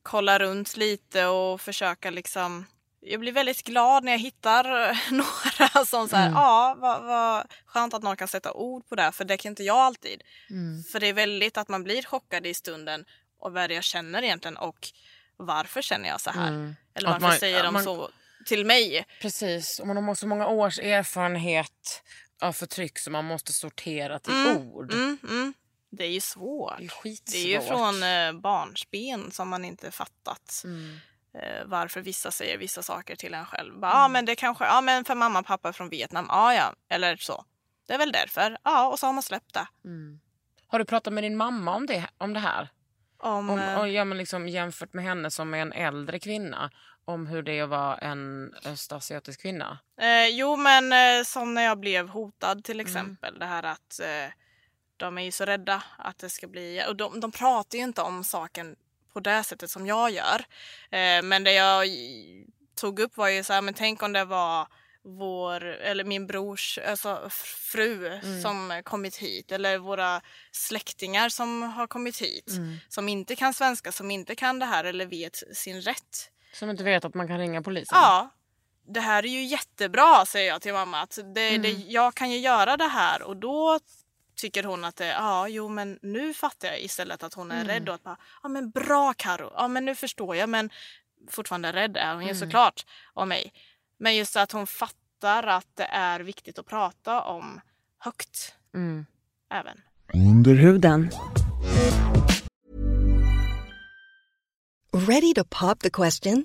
[0.03, 2.67] kolla runt lite och försöka liksom
[3.05, 4.65] jag blir väldigt glad när jag hittar
[5.13, 9.03] några som så här, ja, vad, vad skönt att någon kan sätta ord på det,
[9.03, 10.23] här, för det kan inte jag alltid.
[10.93, 13.05] För det är väldigt att man blir chockad i stunden
[13.39, 14.89] och vad det jag känner egentligen och
[15.37, 16.75] varför känner jag så här?
[16.95, 18.11] Eller Att varför man- säger de man- så
[18.47, 19.07] till mig?
[19.21, 22.03] Precis, och man har så många års erfarenhet
[22.41, 24.93] av förtryck som man måste sortera till ord.
[24.93, 25.55] Mm, mm.
[25.91, 26.79] Det är ju svårt.
[26.79, 27.33] Det är skitsvårt.
[27.33, 30.99] Det är ju från eh, barnsben som man inte fattat Mm.
[31.35, 33.79] Eh, varför vissa säger vissa saker till en själv.
[33.83, 36.35] Ja, ah, men det kanske, ja men för mamma och pappa är från Vietnam, ja
[36.37, 37.45] ah, ja, eller så.
[37.87, 38.59] Det är väl därför.
[38.63, 39.67] Ja, och så har man släppt det.
[40.67, 42.69] Har du pratat med din mamma om det, om det här?
[43.19, 46.71] Om, Om, eh, och, ja, men liksom jämfört med henne som är en äldre kvinna.
[47.05, 49.79] Om hur det är att vara en östasiatisk kvinna.
[50.01, 52.87] eh, jo, men eh, som när jag blev hotad till Mm.
[52.87, 53.39] exempel.
[53.39, 54.33] Det här att eh,
[54.97, 56.85] de är ju så rädda att det ska bli...
[56.89, 58.77] Och de, de pratar ju inte om saken
[59.13, 60.45] på det sättet som jag gör.
[60.91, 61.89] Eh, men det jag
[62.75, 64.69] tog upp var ju så här, men tänk om det var
[65.05, 67.29] vår, eller min brors alltså,
[67.73, 70.21] fru som kommit hit eller våra
[70.53, 72.53] släktingar som har kommit hit
[72.89, 76.31] som inte kan svenska, som inte kan det här eller vet sin rätt.
[76.53, 77.99] Som inte vet att man kan ringa polisen.
[78.01, 78.31] Ja,
[78.89, 81.01] det här är ju jättebra säger jag till mamma.
[81.01, 83.79] Att det, det, jag kan ju göra det här och då
[84.35, 87.89] tycker hon att det, ja jo men nu fattar jag istället att hon är rädd
[87.89, 90.71] och att bara, ja men bra Karo, ja men nu förstår jag men
[91.31, 93.53] fortfarande rädd är hon ju såklart om mig.
[93.99, 97.61] Men just att hon fattar att det är viktigt att prata om
[97.99, 99.07] högt Mm.
[99.51, 99.81] även.
[100.15, 101.11] Under huden.
[104.93, 106.45] Ready to pop the question?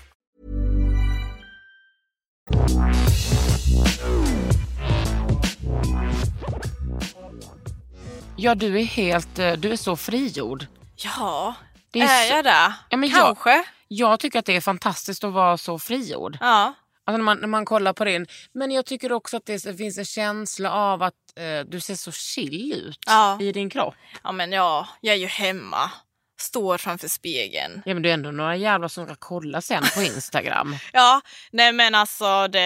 [8.35, 10.65] Ja, du är helt, eh, du är så frigjord.
[10.95, 11.53] Ja,
[11.91, 12.73] Det är är, så- jag det?
[12.89, 13.63] Ja, men jag- Kanske.
[13.87, 16.37] Jag tycker att det är fantastiskt att vara så frigjord.
[16.41, 16.73] Ja.
[17.05, 18.27] Alltså när, man, när man kollar på din.
[18.53, 22.11] Men jag tycker också att det finns en känsla av att eh, du ser så
[22.11, 23.37] chill ut Ja.
[23.41, 23.95] i din kropp.
[24.23, 25.91] ja, men ja, jag är ju hemma.
[26.41, 27.81] Står framför spegeln.
[27.85, 30.75] Ja, men det är ändå några jävlar som ska kolla sen på Instagram.
[30.93, 32.59] Ja, nej men alltså det,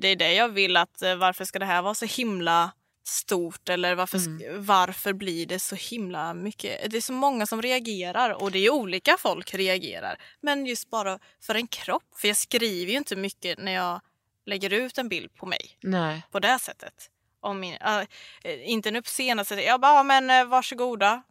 [0.00, 2.70] det är det jag vill att eh, varför ska det här vara så himla
[3.08, 6.90] stort eller varför, sk- varför blir det så himla mycket?
[6.90, 10.18] Det är så många som reagerar och det är olika folk reagerar.
[10.40, 14.00] Men just bara för en kropp, för jag skriver ju inte mycket när jag
[14.46, 16.22] lägger ut en bild på mig Nej.
[16.30, 16.94] på det sättet.
[17.40, 18.02] Om min, äh,
[18.70, 21.22] inte nu på senaste, jag bara, men äh, varsågoda.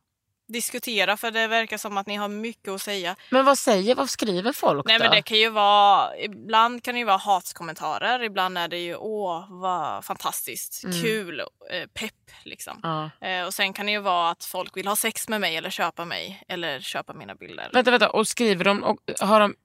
[0.48, 3.16] Diskutera för det verkar som att ni har mycket att säga.
[3.30, 5.04] Men vad säger, vad skriver folk Nej då?
[5.04, 8.96] men det kan ju vara, ibland kan det ju vara hatkommentarer, ibland är det ju
[8.96, 12.80] åh vad fantastiskt, kul, eh, pepp liksom.
[12.84, 13.28] Ja.
[13.28, 15.70] Eh, och sen kan det ju vara att folk vill ha sex med mig eller
[15.70, 17.70] köpa mig eller köpa mina bilder.
[17.74, 18.10] Vänta, vänta.
[18.10, 19.56] Och skriver de, och har de,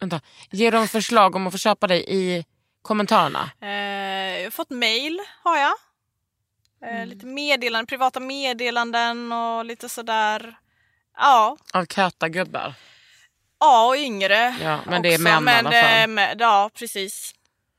[0.00, 2.44] vänta, ger de förslag om att få köpa dig i
[2.82, 3.50] kommentarerna?
[3.60, 3.68] Eh,
[4.38, 5.72] jag har fått mail har jag.
[6.86, 10.56] Eh, Lite meddelanden, privata meddelanden och lite sådär.
[11.16, 12.74] Ja, Av köta gubbar?
[13.60, 16.10] ja och yngre Ja, men det är också, män i men alla fall.
[16.10, 17.32] med- Ja, precis.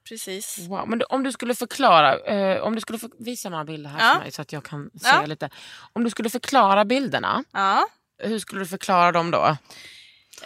[0.09, 0.57] Precis.
[0.67, 0.87] Wow.
[0.89, 4.13] Men om du skulle förklara, eh, om du skulle för, visa några bilder här Ja.
[4.13, 5.25] för mig så att jag kan se Ja.
[5.25, 5.49] lite.
[5.93, 7.87] Om du skulle förklara bilderna, Ja.
[8.17, 9.57] hur skulle du förklara dem då?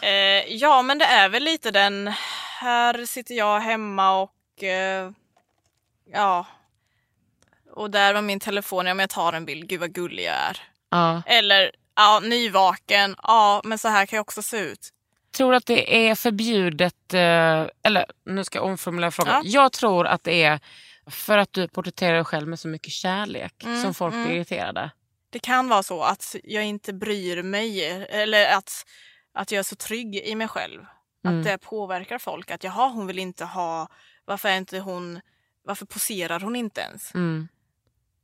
[0.02, 2.12] Eh, ja, men det är väl lite den,
[2.60, 5.10] här sitter jag hemma och eh,
[6.12, 6.46] ja,
[7.76, 10.34] och där var min telefon, ja men jag tar en bild, gud vad gullig jag
[10.34, 10.62] är.
[10.90, 11.22] Ja.
[11.26, 14.88] Eller, ja, nyvaken, ja men så här kan jag också se ut.
[15.36, 19.42] Tror du att det är förbjudet, eh, eller nu ska jag omformulera frågan.
[19.44, 19.62] Ja.
[19.62, 20.60] Jag tror att det är
[21.10, 24.26] för att du porträtterar dig själv med så mycket kärlek Mm, som folk mm.
[24.26, 24.90] blir irriterade.
[25.30, 28.86] Det kan vara så att jag inte bryr mig eller att,
[29.34, 30.86] att jag är så trygg i mig själv.
[31.26, 31.38] Mm.
[31.38, 32.50] Att det påverkar folk.
[32.50, 33.88] Att jaha, hon vill inte ha,
[34.24, 35.20] varför är inte hon,
[35.64, 37.14] varför poserar hon inte ens?
[37.14, 37.48] Mm.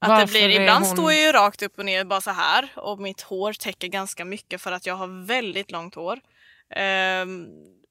[0.03, 2.31] Att Varför det blir, ibland hon- står jag ju rakt upp och ner bara så
[2.31, 6.21] här och mitt hår täcker ganska mycket för att jag har väldigt långt hår.
[6.77, 7.47] Ehm,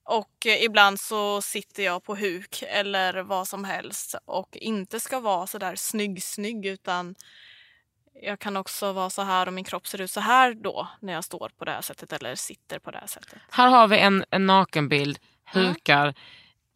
[0.06, 5.48] och ibland så sitter jag på huk eller vad som helst och inte ska vara
[5.48, 7.16] så där snygg snygg utan
[8.22, 11.14] jag kan också vara så här och min kropp ser ut så här då när
[11.14, 13.40] jag står på det här sättet eller sitter på det här sättet.
[13.52, 15.20] Här har vi en, en nakenbild,
[15.54, 16.14] hukar,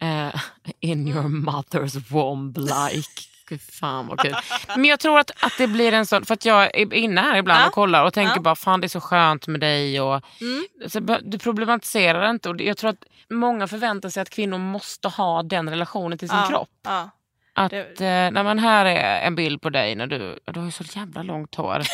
[0.00, 0.42] eh,
[0.80, 3.35] in your mother's womb like.
[3.48, 4.36] Gud fan vad kul.
[4.76, 7.36] Men jag tror att, att det blir en sån, för att jag är inne här
[7.36, 7.66] ibland Ja.
[7.66, 8.40] och kollar och tänker Ja.
[8.40, 10.00] bara fan det är så skönt med dig.
[10.00, 10.64] Och, Mm.
[10.88, 15.08] så, be- du problematiserar inte och jag tror att många förväntar sig att kvinnor måste
[15.08, 16.70] ha den relationen till sin Ja, kropp.
[16.84, 17.10] Ja.
[17.54, 20.66] Att, Det- eh, när man här är en bild på dig när du, du har
[20.66, 21.82] ju så jävla långt hår.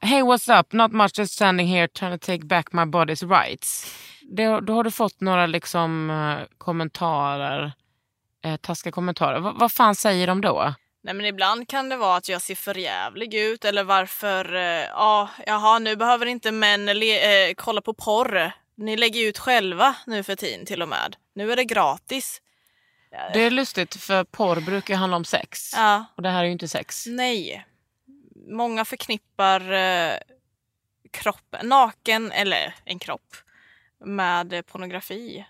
[0.00, 3.94] Hey what's up, not much just standing here trying to take back my body's rights.
[4.22, 7.72] Det, då har du fått några liksom eh, kommentarer,
[8.44, 9.40] eh, taskiga kommentarer.
[9.40, 10.74] Va, vad fan säger de då?
[11.02, 14.62] Nej men ibland kan det vara att jag ser för jävlig ut eller varför, eh,
[14.88, 16.94] ja, jaha nu behöver inte män eh,
[17.56, 18.52] kolla på porr.
[18.76, 21.16] Ni lägger ut själva nu för tiden till och med.
[21.34, 22.40] Nu är det gratis.
[23.32, 25.72] Det är lustigt för porr brukar handla om sex.
[25.76, 27.06] Ja, Och det här är ju inte sex.
[27.06, 27.66] nej.
[28.48, 30.16] Många förknippar eh,
[31.10, 33.36] kropp, naken eller en kropp
[34.04, 35.44] med eh, pornografi.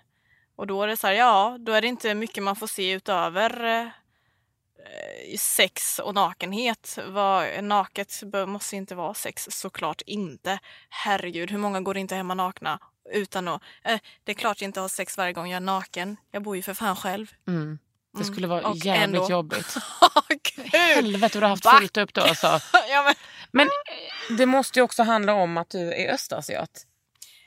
[0.55, 2.91] Och då är det så här, ja, då är det inte mycket man får se
[2.91, 6.99] utöver eh, eh, sex och nakenhet.
[7.07, 10.59] Vad, naket måste inte vara sex, såklart inte.
[10.89, 12.79] Herregud, hur många går inte hemma nakna
[13.13, 13.61] utan att...
[13.83, 16.17] Eh, det är klart jag inte har sex varje gång jag är naken.
[16.31, 17.31] Jag bor ju för fan själv.
[17.47, 17.79] Mm.
[18.13, 19.29] Det Mm, skulle vara och jävligt ändå.
[19.29, 19.75] jobbigt.
[20.73, 21.79] Helvete vad du har haft Back.
[21.79, 22.47] fullt upp då alltså.
[22.89, 23.13] ja, men,
[23.51, 26.85] Men eh, det måste ju också handla om att du är östasiat.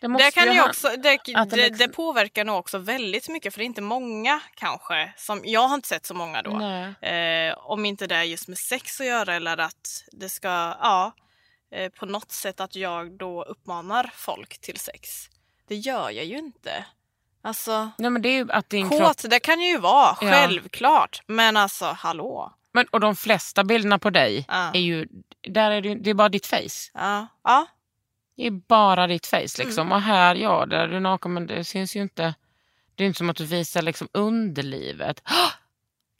[0.02, 3.58] Måste det, kan ju också, det, det det, det påverkar nog också väldigt mycket för
[3.58, 5.12] det är inte många kanske.
[5.16, 6.60] Som, jag har inte sett så många då.
[7.06, 11.12] Eh, om inte det är just med sex att göra eller att det ska, ja,
[11.72, 15.28] eh, på något sätt att jag då uppmanar folk till sex.
[15.68, 16.84] Det gör jag ju inte.
[17.42, 19.02] Alltså, Nej men det är ju att din kropp...
[19.02, 20.30] kåt, det kan ju vara, Ja.
[20.30, 21.22] självklart.
[21.26, 22.52] Men alltså, hallå.
[22.72, 24.70] Men, och de flesta bilderna på dig Ja.
[24.74, 25.06] är ju...
[25.48, 26.90] Där är det, det är bara ditt face.
[26.94, 27.66] Ja, ja.
[28.38, 29.86] Det är bara ditt face liksom.
[29.86, 29.92] Mm.
[29.92, 32.34] Och här, ja, där är du naken men det syns ju inte.
[32.94, 35.22] Det är inte som att du visar liksom underlivet.
[35.24, 35.52] Oh,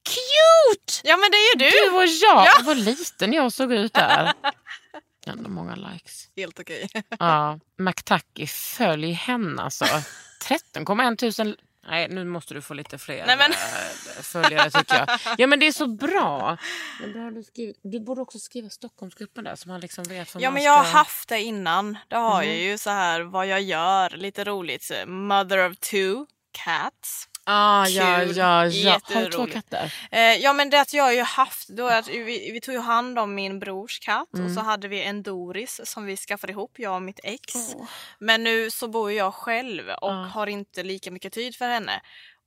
[0.04, 1.09] cute!
[1.09, 1.90] ja men det är ju du!
[1.90, 2.46] Du och jag!
[2.46, 2.62] Ja.
[2.64, 4.33] Vad liten jag såg ut där.
[5.26, 6.28] Ändå många likes.
[6.37, 6.88] Helt okej.
[7.18, 9.85] Ja, McTacky, följ henne alltså.
[10.44, 11.57] 13,1 tusen...
[11.87, 15.09] Nej, nu måste du få lite fler Nej, men- eh, följare tycker jag.
[15.38, 16.57] Ja men det är så bra.
[17.35, 20.62] Du, skrivit, du borde också skriva Stockholmsgruppen där så man liksom vet vad Ja men
[20.62, 20.97] jag har ska...
[20.99, 21.99] haft det innan.
[22.09, 22.62] Det har jag Mhm.
[22.64, 24.91] ju så här vad jag gör, lite roligt.
[25.07, 27.29] Mother of two cats.
[27.51, 28.37] Ah, ja, Kul.
[28.37, 29.01] ja, ja.
[29.15, 29.95] Har du två katter?
[30.11, 32.81] Eh, ja men det att jag har ju haft, då att vi, vi tog ju
[32.81, 34.55] hand om min brors katt och Mm.
[34.55, 37.55] så hade vi en Doris som vi skaffade ihop, jag och mitt ex.
[38.19, 40.31] Men nu så bor jag själv och Ja.
[40.35, 42.01] har inte lika mycket tid för henne.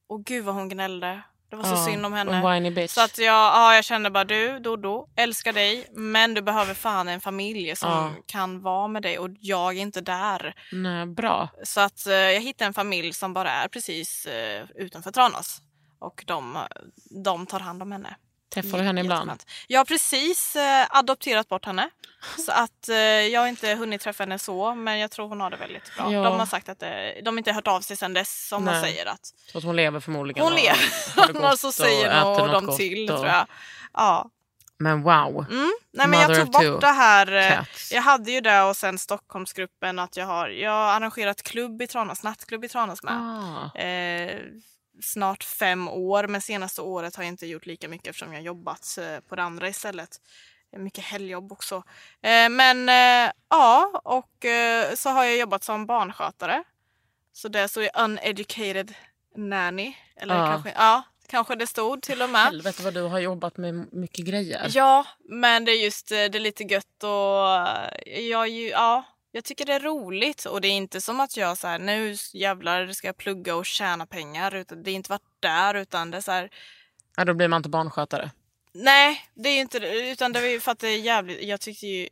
[0.09, 1.21] Och gud vad hon gnällde.
[1.51, 2.87] Det var så Ja, synd om en henne.
[2.87, 7.07] Så att jag, ja, jag kände bara du Dodo, älskar dig men du behöver fan
[7.07, 8.11] en familj som Ja.
[8.25, 10.53] kan vara med dig och jag är inte där.
[10.71, 11.49] Nej, bra.
[11.63, 15.61] Så att eh, jag hittade en familj som bara är precis eh, utanför Tranås
[15.99, 16.57] och de,
[17.23, 18.15] de tar hand om henne.
[18.53, 19.43] Träffar du henne ibland?
[19.67, 21.89] Jag har precis eh, adopterat bort henne.
[22.45, 25.49] Så att eh, jag har inte hunnit träffa henne så men jag tror hon har
[25.49, 26.13] det väldigt bra.
[26.13, 26.23] Ja.
[26.23, 28.81] De har sagt att det, de inte har hört av sig sedan dess som man
[28.81, 30.43] säger att Så att hon lever förmodligen.
[30.43, 30.79] hon lever.
[31.35, 33.45] Annars så säger och något de till och- tror jag.
[33.93, 34.29] Ja.
[34.77, 35.45] Men wow.
[35.51, 35.71] Mm.
[35.93, 37.31] Nej, men jag tog bort det här.
[37.35, 37.91] eh, cats.
[37.91, 41.87] Jag hade ju det och sen Stockholmsgruppen att jag har, jag har arrangerat klubb i
[41.87, 43.13] Tranås, nattklubb i Tranås med.
[43.13, 43.79] Ah.
[43.79, 44.39] Eh,
[45.01, 48.97] snart fem år men senaste året har jag inte gjort lika mycket eftersom jag jobbat
[49.01, 50.09] eh, på det andra istället.
[50.77, 51.75] Mycket helgjobb också.
[52.21, 54.45] Eh, men eh, ja, och
[54.95, 56.63] så har jag jobbat som barnskötare.
[57.33, 58.93] Så det står ju uneducated
[59.35, 59.93] nanny.
[60.15, 60.47] Eller Ja.
[60.47, 62.41] kanske, ja, kanske det stod till och med.
[62.41, 64.67] Helvete vad du har jobbat med mycket grejer.
[64.69, 67.67] Ja, men det är just det är lite gött och
[68.05, 71.67] jag, ja, jag tycker det är roligt och det är inte som att jag så
[71.67, 74.55] här, nu jävlar ska jag plugga och tjäna pengar.
[74.55, 76.49] Utan det är inte varit där utan det är så här,
[77.17, 78.31] Ja, då blir man inte barnskötare.
[78.73, 81.87] nej det är ju inte utan det var för att det är jävligt, jag tyckte
[81.87, 82.07] ju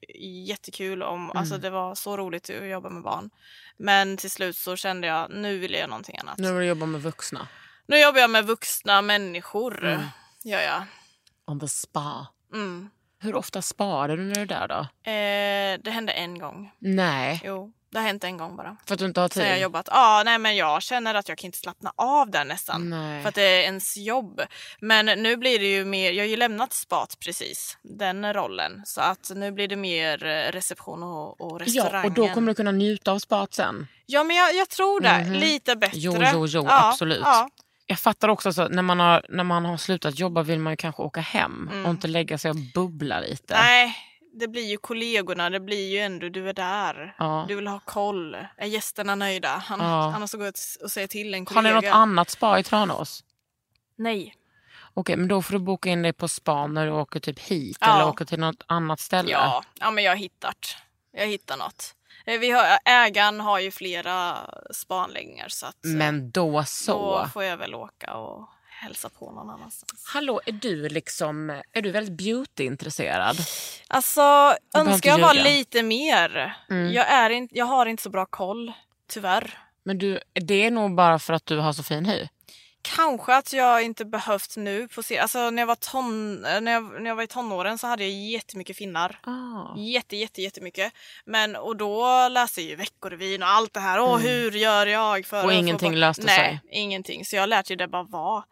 [0.45, 3.29] jättekul om, alltså det var så roligt att jobba med barn.
[3.77, 6.37] Men till slut så kände jag, nu vill jag göra någonting annat.
[6.37, 7.47] Nu vill du jobba med vuxna.
[7.85, 9.99] Nu jobbar jag med vuxna människor,
[10.43, 10.83] gör jag.
[11.45, 12.27] On the spa.
[12.53, 12.89] Mm.
[13.21, 14.79] Hur ofta sparar du när du är där då?
[15.11, 16.71] Eh, det hände en gång.
[16.79, 18.77] Nej, Jo, det har hänt en gång bara.
[18.85, 19.33] för att du inte har tid.
[19.43, 19.87] Sen jag har jobbat.
[19.91, 22.89] Ja, nej men jag känner att jag kan inte slappna av där nästan.
[22.89, 23.21] Nej.
[23.21, 24.41] För att det är ens jobb.
[24.81, 28.81] Men nu blir det ju mer, jag har ju lämnat spat precis, den rollen.
[28.85, 32.01] Så att nu blir det mer eh, reception och, och restaurangen.
[32.01, 33.87] Ja, och då kommer du kunna njuta av spat sen.
[34.05, 35.33] Ja men jag, jag tror det, Mhm.
[35.33, 35.97] lite bättre.
[35.99, 37.21] Jo, jo, jo, ja, absolut.
[37.23, 37.49] Ja.
[37.91, 40.73] Jag fattar också så att när man, har, när man har slutat jobba vill man
[40.73, 41.85] ju kanske åka hem Mm.
[41.85, 43.53] och inte lägga sig och bubbla lite.
[43.53, 43.95] Nej,
[44.33, 47.15] det blir ju kollegorna, det blir ju ändå, du är där.
[47.19, 47.45] Ja.
[47.47, 48.35] Du vill ha koll.
[48.57, 49.49] Är gästerna nöjda?
[49.65, 50.13] Han, Ja.
[50.15, 51.79] Annars så går jag och säger till en Har kollega.
[51.81, 53.23] ni något annat spa i Tranås?
[53.95, 54.35] Nej.
[54.93, 57.77] Okej, men då får du boka in dig på spa när du åker typ hit
[57.81, 57.95] Ja.
[57.95, 59.31] eller åker till något annat ställe.
[59.31, 60.75] Ja, ja men jag har hittat.
[61.11, 61.95] Jag hittar något.
[62.29, 64.37] Eh, Vi har, ägaren har ju flera
[64.71, 67.21] spanläggningar så att eh, Men då så.
[67.21, 70.05] då får jag väl åka och hälsa på någon annanstans.
[70.13, 73.37] Hallå, är du liksom är du väldigt beautyintresserad?
[73.87, 76.55] Alltså behöver önskar jag var lite mer.
[76.69, 76.91] Mm.
[76.93, 78.73] Jag, är in, jag har inte så bra koll,
[79.07, 79.57] tyvärr.
[79.83, 82.27] Men du, det är nog bara för att du har så fin hy.
[82.81, 85.17] Kanske att jag inte behövt nu på se.
[85.17, 88.11] Alltså när jag var ton, när jag, när jag var i tonåren så hade jag
[88.13, 89.19] jättemycket finnar.
[89.23, 89.77] Ah.
[89.77, 90.93] Jätte, jätte, jättemycket.
[91.25, 93.99] Men och då läste jag ju Veckorevyn och allt det här.
[93.99, 95.45] Åh, hur gör jag för Mm.
[95.45, 96.59] Och att få ingenting bort- löste Nej, sig?
[96.71, 97.25] ingenting.
[97.25, 98.43] Så jag lät ju det bara vara.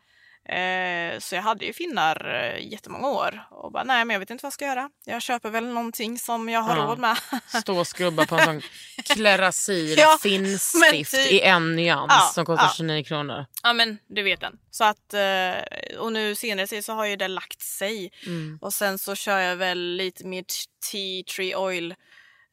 [0.50, 3.48] Eh, så jag hade ju finnar eh, jättemånga år.
[3.52, 4.90] Och bara, nej men jag vet inte vad jag ska göra.
[5.06, 6.84] Jag köper väl någonting som jag har Ja.
[6.84, 7.18] råd med.
[7.62, 8.62] Stå och skrubba på en sån
[9.16, 12.74] Klerasil Ja, finstift typ- i en nyans Ja, som kostar ja.
[12.78, 13.46] 29 kronor.
[13.64, 14.54] ja men du vet den.
[14.72, 18.12] Så att, eh, och nu senare så har ju det lagt sig.
[18.26, 18.58] Mm.
[18.62, 20.44] Och sen så kör jag väl lite mer
[20.92, 21.96] tea tree oil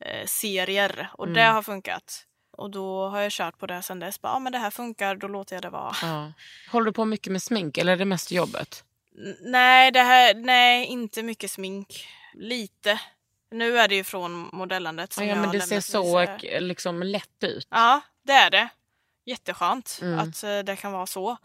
[0.04, 1.34] eh, serier och Mm.
[1.34, 2.24] det har funkat.
[2.56, 4.20] Och då har jag kört på det sen dess.
[4.20, 5.94] Bara, Ja men det här funkar, då låter jag det vara.
[6.02, 6.32] Ja.
[6.72, 8.84] Håller du på mycket med smink eller är det mest jobbet?
[9.18, 12.06] N- Nej, det här, nej, inte mycket smink.
[12.34, 13.00] Lite.
[13.50, 17.02] Nu är det ju från modellandet som Ja, jag men det ser så- eh, liksom
[17.02, 17.66] lätt ut.
[17.70, 18.68] Ja, det är det.
[19.26, 20.18] Jätteskönt Mm.
[20.18, 21.36] att eh, det kan vara så.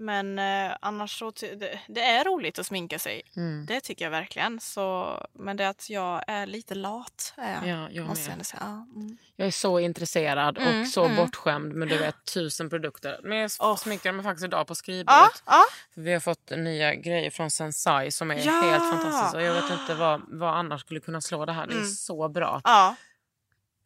[0.00, 3.22] Men eh, annars så, det, det är roligt att sminka sig.
[3.36, 3.66] Mm.
[3.66, 4.60] Det tycker jag verkligen.
[4.60, 7.34] Så, men det är att jag är lite lat.
[7.36, 8.62] Är jag, Ja, jag måste jag säga.
[8.64, 9.16] Ja, mm.
[9.36, 11.16] Jag är så intresserad Mm, och så mm.
[11.16, 13.20] bortskämd med du vet tusen produkter.
[13.22, 13.76] Men jag Åh.
[13.76, 15.42] sminkade mig faktiskt idag på skrivbordet.
[15.46, 15.62] ja.
[15.94, 18.52] För vi har fått nya grejer från Sensai som är Ja!
[18.60, 19.40] helt fantastiska.
[19.42, 21.66] Jag vet inte vad, vad annars skulle kunna slå det här.
[21.66, 21.88] Det är Mm.
[21.90, 22.60] så bra.
[22.64, 22.94] ja.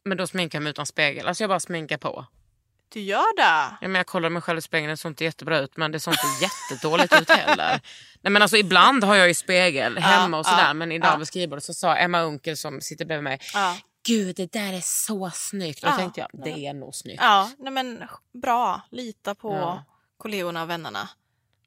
[0.05, 1.27] Men då sminkar jag mig utan spegel.
[1.27, 2.25] Alltså jag bara sminkar på.
[2.93, 3.77] Du gör det?
[3.81, 5.99] Ja, men jag kollar mig själv i spegeln, det såg inte jättebra ut men det
[5.99, 7.81] såg inte jättedåligt ut heller.
[8.21, 11.17] Nej, men alltså, ibland har jag ju spegel hemma och sådär men idag ja.
[11.17, 13.39] vid skrivbordet så sa Emma Unkel som sitter bredvid mig.
[14.07, 15.83] Gud det där är så snyggt.
[15.83, 17.21] Och då tänkte jag det är nog snyggt.
[17.21, 18.03] Ja, nej men
[18.41, 18.81] bra.
[18.91, 19.81] Lita på
[20.17, 21.09] kollegorna och vännerna.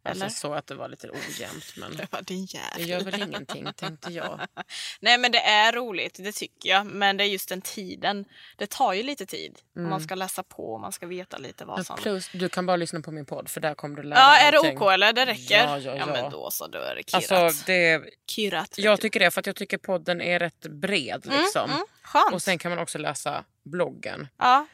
[0.09, 0.25] Alltså, Eller?
[0.25, 2.47] jag såg att det var lite ojämnt men Det var din
[2.77, 4.41] det gör väl ingenting tänkte jag.
[5.01, 6.87] Nej men det är roligt, det tycker jag.
[6.87, 8.25] Men det är just den tiden.
[8.57, 9.59] Det tar ju lite tid.
[9.77, 9.91] Om Mm.
[9.91, 11.97] man ska läsa på och man ska veta lite vad som...
[11.97, 14.53] Plus du kan bara lyssna på min podd för där kommer du lära Ja, är
[14.53, 14.59] det.
[14.59, 15.13] OK eller?
[15.13, 15.65] Det räcker?
[15.65, 16.07] Ja, ja, ja.
[16.07, 17.33] men då så, då är det kirrat.
[17.33, 18.75] Alltså det, kirrat.
[18.79, 21.71] jag tycker det för att jag tycker podden är rätt bred liksom.
[21.71, 22.33] Mm, skönt.
[22.35, 24.29] Och sen kan man också läsa bloggen.
[24.39, 24.67] Ja.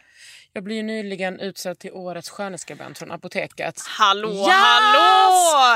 [0.52, 3.80] Jag blev ju nyligen utsedd till årets skönhetsskribent från Apoteket.
[3.88, 4.48] Hallå, Yes!
[4.48, 5.32] hallå!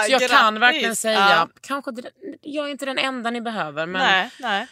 [0.07, 0.61] Så jag kan Grattis!
[0.63, 1.49] verkligen säga, Ja.
[1.61, 1.91] kanske
[2.41, 4.67] jag är inte den enda ni behöver men Nej, nej.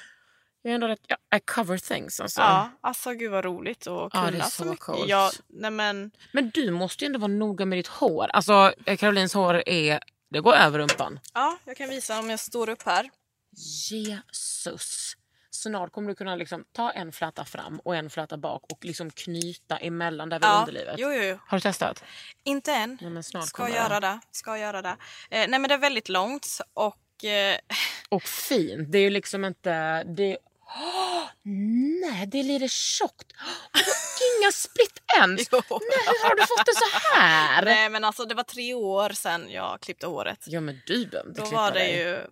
[0.62, 1.00] jag är ändå rätt,
[1.36, 2.40] I cover things alltså.
[2.40, 4.80] Ja, alltså gud vad roligt att Ja, det är kunna så så mycket.
[4.84, 5.08] coolt.
[5.08, 8.28] Ja, nej men, Men du måste ju ändå vara noga med ditt hår.
[8.32, 10.00] Alltså eh, Carolines hår är
[10.30, 11.20] Det går över rumpan.
[11.34, 13.10] Ja, jag kan visa om jag står upp här.
[13.90, 15.16] Jesus.
[15.64, 19.10] Snart kommer du kunna liksom ta en fläta fram och en fläta bak och liksom
[19.10, 20.94] knyta emellan där vid Ja, underlivet.
[20.98, 21.38] jo, jo.
[21.46, 22.04] Har du testat?
[22.44, 22.98] Inte än.
[23.00, 24.20] Ja, men snart Ska kommer göra det.
[24.30, 24.96] Ska göra det.
[25.30, 27.58] Eh, nej men det är väldigt långt och eh,
[28.08, 28.92] Och fint.
[28.92, 30.04] Det är ju liksom inte...
[30.04, 30.38] Det...
[30.76, 31.24] Åh,
[32.02, 33.32] nej, det är lite tjockt.
[33.74, 33.80] Åh,
[34.40, 35.48] inga split ends.
[35.52, 35.60] Jo.
[35.70, 37.64] Nej, hur har du fått det så här?
[37.64, 40.44] nej men alltså det var tre år sedan jag klippte håret.
[40.46, 41.98] Ja, men du behöver inte Då klippa var det dig.
[41.98, 42.26] ju...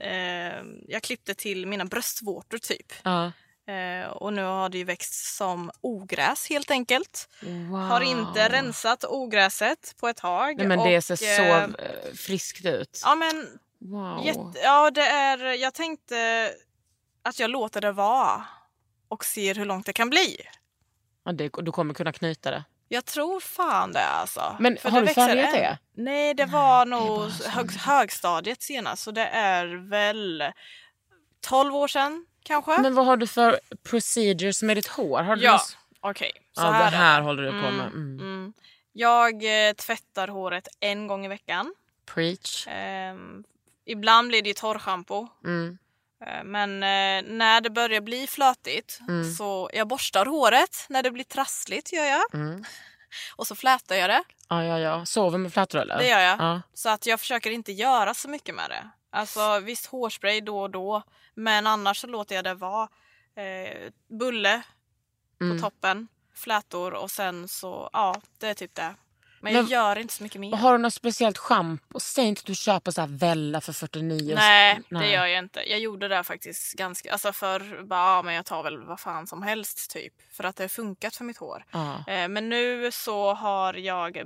[0.00, 2.92] Eh, jag klippte till mina bröstvårtor typ.
[3.02, 3.32] Ja.
[3.72, 7.28] Eh, och nu har det ju växt som ogräs helt enkelt.
[7.42, 7.80] Wow.
[7.80, 10.56] Har inte rensat ogräset på ett tag.
[10.56, 13.00] Nej, men och, det ser så eh, eh, friskt ut.
[13.04, 14.26] Ja men Wow.
[14.26, 15.38] jätte, ja, det är...
[15.38, 16.50] Jag tänkte
[17.22, 18.44] att jag låter det vara
[19.08, 20.36] och ser hur långt det kan bli.
[21.24, 22.64] Ja, det, du kommer kunna knyta det.
[22.88, 24.56] Jag tror fan det alltså.
[24.60, 25.52] Men För har det du än.
[25.52, 25.78] det?
[25.94, 27.50] Nej, det var det nog så.
[27.50, 29.02] hög, högstadiet senast.
[29.02, 30.44] Så det är väl
[31.40, 32.78] 12 år sedan kanske.
[32.80, 35.22] Men vad har du för procedures med ditt hår?
[35.22, 35.60] Har du ja,
[36.00, 36.32] okej.
[36.52, 37.86] så ja, här det är här håller du på med.
[37.86, 38.18] Mm, Mm.
[38.20, 38.52] mm.
[38.92, 41.74] Jag eh, tvättar håret en gång i veckan.
[42.14, 42.66] Preach.
[42.70, 43.44] Ehm,
[43.86, 45.28] ibland blir det ju torrschampo.
[45.44, 45.78] Mm.
[46.26, 49.34] Eh, Men eh, när det börjar bli flötigt Mm.
[49.34, 50.86] så jag borstar håret.
[50.88, 52.34] När det blir trassligt gör jag.
[52.34, 52.64] Mm.
[53.36, 54.22] Och så flätar jag det.
[54.48, 55.06] Ja, ja, ja.
[55.06, 55.98] Sover med flätor eller?
[55.98, 56.40] Det gör jag.
[56.40, 56.62] Ja.
[56.74, 58.90] Så att jag försöker inte göra så mycket med det.
[59.10, 61.02] Alltså visst hårspray då och då.
[61.34, 62.88] Men annars så låter jag det vara.
[63.36, 64.62] Eh, bulle
[65.40, 65.56] Mm.
[65.56, 66.08] på toppen.
[66.34, 68.94] Flätor och sen så, ja det är typ det.
[69.52, 70.56] Men, Men- jag gör inte så mycket mer.
[70.56, 72.00] Har du något speciellt schampo?
[72.00, 74.32] Säg inte att du köper så här Vella för 49.
[74.32, 75.60] och- Nej, det gör jag inte.
[75.70, 79.26] Jag gjorde det faktiskt ganska, alltså för bara, ja, men jag tar väl vad fan
[79.26, 80.12] som helst typ.
[80.32, 81.64] För att det har funkat för mitt hår.
[81.72, 84.18] Ja, Eh, men nu så har jag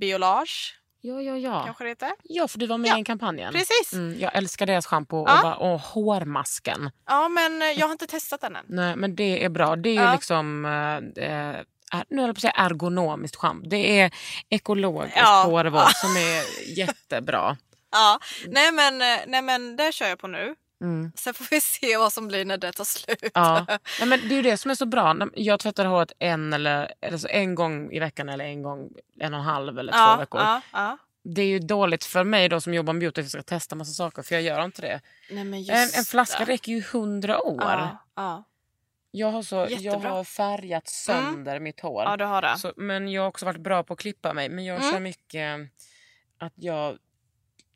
[0.00, 1.36] Biolage, ja, ja.
[1.36, 2.10] Ja, kanske det heter.
[2.22, 3.52] ja för du var med Ja, i en kampanjen.
[3.52, 3.92] Precis.
[3.92, 5.36] Mm, jag älskar deras schampo Ja.
[5.36, 6.90] och, bara, och hårmasken.
[7.06, 8.64] Ja men eh, jag har inte testat den än.
[8.68, 9.76] Nej, men det är bra.
[9.76, 10.12] Det är ju Ja.
[10.12, 10.64] liksom...
[11.16, 11.56] eh, eh,
[12.08, 13.68] nu höll på säga ergonomiskt schampo.
[13.68, 14.10] Det är
[14.48, 15.42] ekologiskt Ja.
[15.46, 17.56] hårvård som är jättebra.
[17.92, 20.54] Ja, nej men, nej men det kör jag på nu.
[20.82, 21.12] Mm.
[21.16, 23.30] Sen får vi se vad som blir när det tar slut.
[23.34, 23.66] Ja.
[24.00, 25.16] Nej, men det är ju det som är så bra.
[25.34, 28.88] Jag tvättar håret en, eller, alltså en gång i veckan eller en gång
[29.20, 30.40] en och en halv eller två ja, veckor.
[30.40, 30.98] ja, ja.
[31.24, 33.74] Det är ju dåligt för mig då som jobbar med beauty att jag ska testa
[33.76, 35.00] massa saker för jag gör inte det.
[35.30, 36.52] Nej, En, en flaska det.
[36.52, 37.60] räcker ju hundra år.
[37.60, 38.44] Ja, ja.
[39.10, 42.02] Jag, har så, jag har färgat sönder mitt hår.
[42.04, 42.58] ja, du har det.
[42.58, 44.48] Så, men jag har också varit bra på att klippa mig.
[44.48, 44.92] Men jag Mm.
[44.92, 45.60] kör mycket
[46.38, 46.98] att jag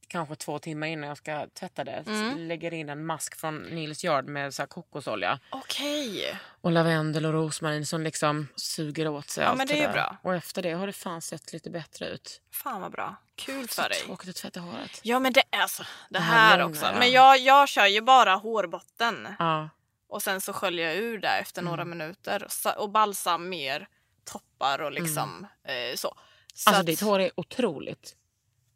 [0.09, 2.39] kanske två timmar innan jag ska tvätta det Mm.
[2.49, 6.39] lägger in en mask från Nils Yard med så här kokosolja Okej.
[6.61, 10.17] och lavendel och rosmarin som liksom suger åt sig Ja, allt men det är bra.
[10.23, 12.41] Och efter det har det fan sett lite bättre ut.
[12.53, 13.17] Fan vad bra.
[13.35, 13.99] Kul Så för dig.
[13.99, 15.01] tråkigt att tvätta håret.
[15.03, 15.83] Ja men det är så.
[16.11, 16.85] Det här här långa, också.
[16.87, 16.93] ja.
[16.99, 19.29] Men jag, jag kör ju bara hårbotten.
[19.39, 19.69] Ja.
[20.15, 21.99] Och sen så sköljer jag ur det efter några Mm.
[21.99, 22.47] minuter.
[22.49, 23.89] Så- Och balsam mer
[24.25, 26.15] toppar och liksom eh, så.
[26.55, 28.17] så Alltså att- ditt hår är otroligt.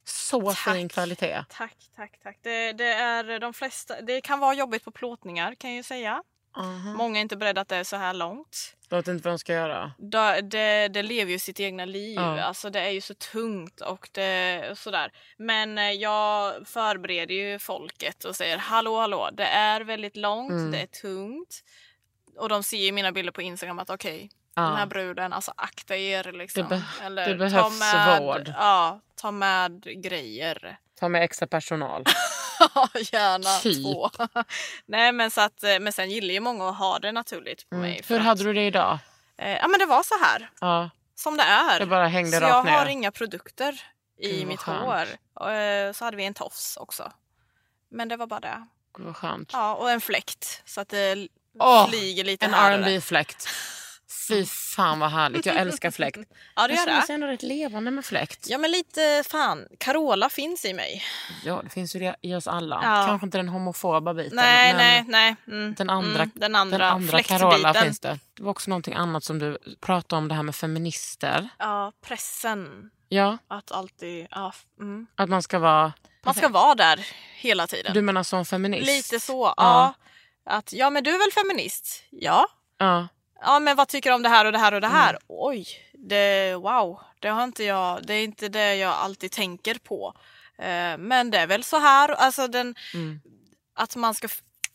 [0.04, 0.74] Så Tack.
[0.74, 1.44] fin kvalitet.
[1.48, 2.38] Tack, tack, tack.
[2.42, 4.00] Det, det är de flesta.
[4.00, 6.22] Det kan vara jobbigt på plåtningar kan jag ju säga.
[6.58, 6.94] Uh-huh.
[6.96, 8.74] Många är inte beredda att det är så här långt.
[8.88, 9.92] Jag vet inte vad de ska göra.
[9.98, 12.14] Det, det, det lever ju sitt egna liv.
[12.16, 12.40] Ja.
[12.40, 15.12] Alltså det är ju så tungt och det och sådär.
[15.36, 20.70] Men eh, jag förbereder ju folket och säger hallå hallå, det är väldigt långt, Mm.
[20.70, 21.64] det är tungt.
[22.36, 24.30] Och de ser ju mina bilder på Instagram att okej,
[24.62, 24.68] Ja.
[24.68, 26.62] den här bruden, alltså akta er liksom.
[26.62, 28.52] Det be- Eller, det ta behövs med, vård.
[28.58, 30.78] Ja, ta med grejer.
[31.00, 32.04] Ta med extra personal.
[32.74, 33.82] Ja, gärna Typ.
[33.84, 34.10] två.
[34.86, 37.74] Nej men så att, eh, men sen gillar ju många att ha det naturligt på
[37.76, 37.90] Mm.
[37.90, 38.02] mig.
[38.02, 38.98] för Hur att, hade du det idag?
[39.38, 40.50] Eh, ja men det var så här.
[40.60, 41.80] Ja, Som det är.
[41.80, 42.72] det bara hängde så rakt jag ner.
[42.72, 43.80] har inga produkter
[44.20, 44.80] i mitt skönt.
[44.80, 45.04] hår.
[45.34, 47.12] Och, eh, så hade vi en tofs också.
[47.90, 48.66] Men det var bara det.
[48.96, 49.50] Gud vad skönt.
[49.52, 51.28] Ja, och en fläkt så att det
[51.58, 52.96] Åh, flyger lite En här där.
[52.98, 53.48] rb fläkt
[54.28, 55.46] Fy fan vad härligt.
[55.46, 56.18] Jag älskar fläkt.
[56.56, 57.12] Ja, det gör känns det.
[57.12, 58.46] ändå rätt levande med fläkt.
[58.48, 59.66] Ja, men lite fan.
[59.78, 61.02] Carola finns i mig.
[61.44, 62.80] Ja, det finns ju i oss alla.
[62.82, 63.04] Ja.
[63.06, 64.36] Kanske inte den homofoba biten.
[64.36, 65.36] Nej, nej, nej.
[65.46, 65.74] Mm.
[65.74, 67.22] Den andra, mm, den andra, den andra.
[67.22, 68.18] Carola finns det.
[68.34, 71.48] Det var också någonting annat som du pratade om, det här med feminister.
[71.58, 72.90] Ja, pressen.
[73.08, 74.26] Ja, Att alltid...
[74.30, 75.06] Ja, mm.
[75.14, 75.92] att man ska vara...
[76.24, 77.94] Man ska vara där hela tiden.
[77.94, 78.86] Du menar som feminist?
[78.86, 79.54] Lite så.
[79.56, 79.94] Ja.
[80.46, 82.02] Att, ja, men du är väl feminist?
[82.10, 82.46] Ja.
[82.78, 83.08] Ja.
[83.40, 85.10] Ja, men vad tycker du om det här och det här och det här?
[85.10, 85.20] Mm.
[85.28, 87.00] Oj, det, wow.
[87.20, 90.14] Det har inte jag, det är inte det jag alltid tänker på.
[90.58, 93.20] Eh, men det är väl så här, alltså den, Mm.
[93.76, 94.28] att man ska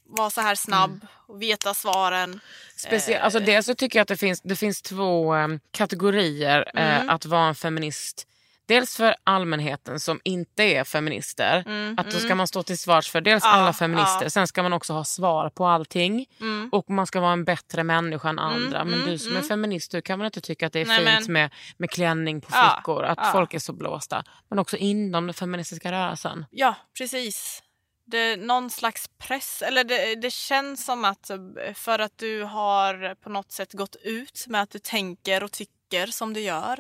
[0.06, 2.40] vara så här snabb och veta svaren.
[2.78, 3.24] Specie- Eh.
[3.24, 7.08] alltså dels så tycker jag att det finns, det finns två em, kategorier Mm.
[7.08, 8.28] eh, att vara en feminist.
[8.66, 13.10] Dels för allmänheten som inte är feminister, Mm, att då ska man stå till svars
[13.10, 16.70] för dels alla feminister, sen ska man också ha svar på allting Mm.
[16.72, 18.84] och man ska vara en bättre människa än andra.
[18.86, 21.28] men du som är feminist, du kan väl inte tycka att det är Nej, fint
[21.28, 23.30] men- med, med klänning på Ja, flickor, att ja.
[23.32, 24.24] folk är så blåsta.
[24.50, 26.46] Men också inom den feministiska rörelsen.
[26.52, 27.64] Ja, precis.
[28.06, 31.38] Det någon slags press, eller det, det känns som att eh,
[31.74, 36.06] för att du har på något sätt gått ut med att du tänker och tycker
[36.08, 36.80] som du gör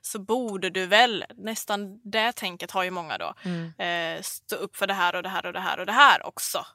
[0.00, 3.34] så borde du väl, nästan det tänket har ju många då,
[3.84, 6.26] eh, stå upp för det här och det här och det här och det här
[6.26, 6.66] också.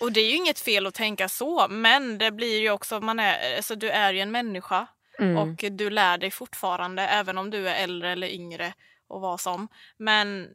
[0.00, 3.18] Och det är ju inget fel att tänka så men det blir ju också, man
[3.20, 4.86] är, alltså, du är ju en människa
[5.38, 8.74] och du lär dig fortfarande även om du är äldre eller yngre
[9.08, 9.68] och vad som.
[9.96, 10.48] Men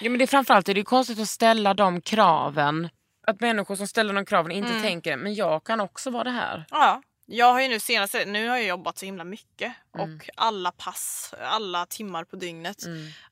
[0.00, 2.88] Ja, men det är framförallt är det konstigt att ställa de kraven.
[3.26, 4.82] Att människor som ställer de kraven inte Mm.
[4.82, 6.64] tänker men jag kan också vara det här.
[6.70, 10.14] Ja, jag har ju nu senaste, nu har jag jobbat så himla mycket Mm.
[10.16, 12.76] och alla pass, alla timmar på dygnet.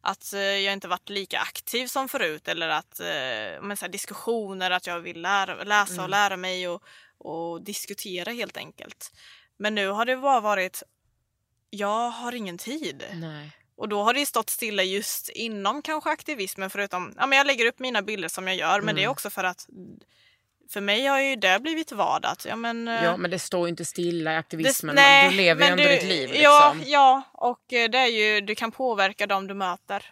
[0.00, 3.92] Att eh, jag inte varit lika aktiv som förut eller att eh, men så här,
[3.92, 6.04] diskussioner, att jag vill lära, läsa Mm.
[6.04, 6.82] och lära mig och,
[7.18, 9.12] och diskutera helt enkelt.
[9.56, 10.82] Men nu har det bara varit,
[11.70, 13.04] jag har ingen tid.
[13.14, 13.52] Nej.
[13.80, 17.66] Och då har det stått stilla just inom kanske aktivismen förutom, ja men jag lägger
[17.66, 19.12] upp mina bilder som jag gör men det är Mm.
[19.12, 19.66] också för att
[20.72, 22.36] för mig har ju det blivit vardag.
[22.46, 24.94] Ja, men, eh, Ja men det står ju inte stilla i det- aktivismen.
[24.94, 26.28] nej, du lever ju ändå du- ditt liv.
[26.28, 26.42] Liksom.
[26.44, 30.04] Ja, ja, och eh, det är ju, du kan påverka dem du möter.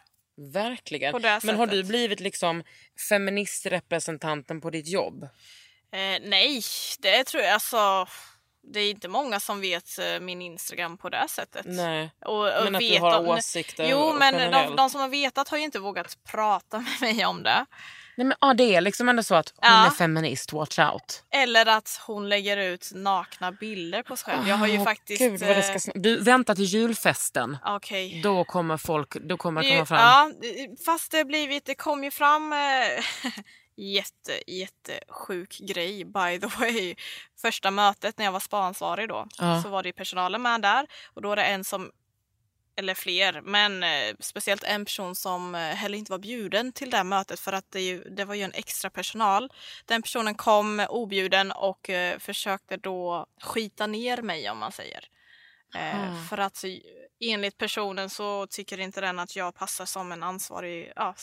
[0.52, 1.22] Verkligen.
[1.22, 2.62] Det Men har du blivit liksom
[3.08, 5.22] feministrepresentanten på ditt jobb?
[5.92, 6.62] Eh, nej,
[6.98, 8.06] det tror jag alltså.
[8.72, 11.66] Det är inte många som vet eh, min Instagram på det sättet.
[11.68, 12.10] Nej.
[12.24, 15.08] Och, och Men att du vet har om- åsikter Jo, men de, de som har
[15.08, 17.66] vetat har ju inte vågat prata med mig om det.
[18.16, 19.86] Nej men ja, det är liksom ändå så att hon Ja.
[19.86, 21.22] är feminist, watch out.
[21.30, 24.48] Eller att hon lägger ut nakna bilder på sig själv.
[24.48, 25.18] Jag har ju Åh, faktiskt...
[25.22, 25.72] Gud, vad det ska...
[25.72, 27.56] eh, sn- Du, vänta till julfesten.
[27.64, 28.20] Okej.
[28.22, 29.98] Då kommer folk, då kommer det Det- komma fram.
[30.00, 30.30] Ja,
[30.86, 32.58] fast det blivit, det kom ju fram eh,
[33.78, 36.94] jätte, jättesjuk grej by the way.
[37.40, 39.62] Första mötet när jag var spaansvarig då Ja.
[39.62, 41.90] så var det personalen med där och då var det en som
[42.76, 46.96] eller fler, men eh, speciellt en person som eh, heller inte var bjuden till det
[46.96, 49.52] här mötet för att det, ju, det var ju en extra personal.
[49.84, 55.04] Den personen kom objuden och eh, försökte då skita ner mig om man säger.
[55.74, 56.28] Ah.
[56.28, 56.64] För att
[57.20, 61.14] enligt personen så tycker inte den att jag passar som en ansvarig, ja,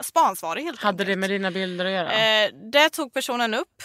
[0.00, 1.18] s- spaansvarig helt Hade det enkelt.
[1.18, 2.12] med dina bilder att göra?
[2.44, 3.82] Eh, det tog personen upp.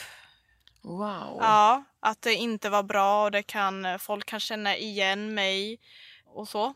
[0.81, 1.37] wow.
[1.41, 5.79] Ja, att det inte var bra och det kan, folk kan känna igen mig
[6.25, 6.73] och så.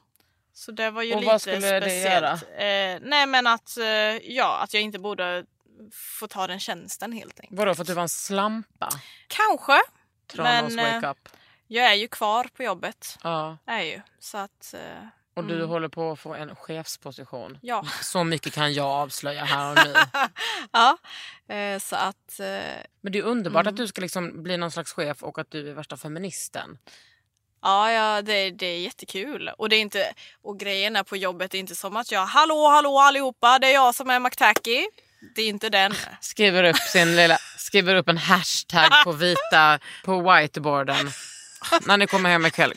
[0.53, 2.43] Så det var ju Och lite vad skulle det speciellt.
[2.43, 3.85] Eh, nej men att, eh,
[4.33, 5.45] ja, att jag inte borde
[6.19, 7.59] få ta den tjänsten helt enkelt.
[7.59, 8.89] Vadå för att du var en slampa?
[9.27, 9.79] Kanske.
[10.27, 11.29] Tranås Men, eh, wake up.
[11.67, 13.17] Jag är ju kvar på jobbet.
[13.23, 13.57] Ja.
[13.65, 14.01] Är ju.
[14.19, 15.07] Så att, eh,
[15.39, 17.57] Och du håller på att få en chefsposition.
[17.61, 17.85] ja.
[18.01, 19.93] Så mycket kan jag avslöja här och nu.
[20.71, 20.97] ja.
[21.55, 22.45] Eh, så att, eh,
[23.01, 23.73] Men det är underbart Mm.
[23.73, 26.77] att du ska liksom bli någon slags chef och att du är värsta feministen.
[27.61, 29.49] Ja, ja det, det är jättekul.
[29.57, 32.67] Och, det är inte, och grejen är på jobbet, är inte som att jag hallå,
[32.67, 34.87] hallå allihopa, det är jag som är McTacky.
[35.35, 35.93] Det är inte den.
[36.21, 41.11] Skriver upp, sin lilla, skriver upp en hashtag på vita, på whiteboarden.
[41.85, 42.73] När ni kommer hem ikväll.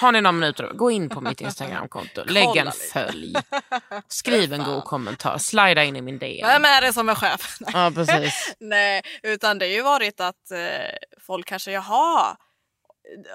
[0.00, 0.70] Har ni några minuter?
[0.74, 2.24] Gå in på mitt Instagramkonto.
[2.26, 3.34] Lägg en följ.
[4.08, 5.38] Skriv en god kommentar.
[5.38, 6.46] Slida in i min DM.
[6.46, 7.56] Vem är det som är chef?
[7.72, 8.54] Ja, precis.
[8.60, 12.36] Nej, utan det har ju varit att eh, folk kanske, jaha,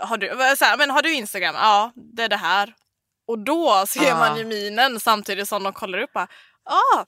[0.01, 0.27] har du,
[0.57, 1.55] så här, men har du Instagram?
[1.55, 2.73] Ja, det är det här.
[3.27, 4.17] Och då ser Ah.
[4.19, 6.13] man ju minen samtidigt som de kollar upp.
[6.13, 6.27] bara,
[6.65, 7.05] Ah,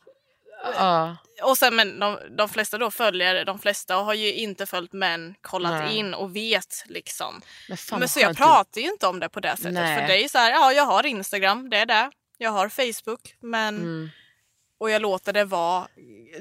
[0.78, 1.18] Ja.
[1.44, 5.36] och sen men de, de flesta då följer, de flesta har ju inte följt men
[5.42, 5.96] kollat Nej.
[5.98, 7.42] in och vet liksom.
[7.70, 9.74] Men, fan, men så jag pratar ju inte om det på det sättet.
[9.74, 10.00] Nej.
[10.00, 12.12] För det är ju så här, ja jag har Instagram, det är det.
[12.38, 14.10] Jag har Facebook, men Mm.
[14.80, 15.88] och jag låter det vara.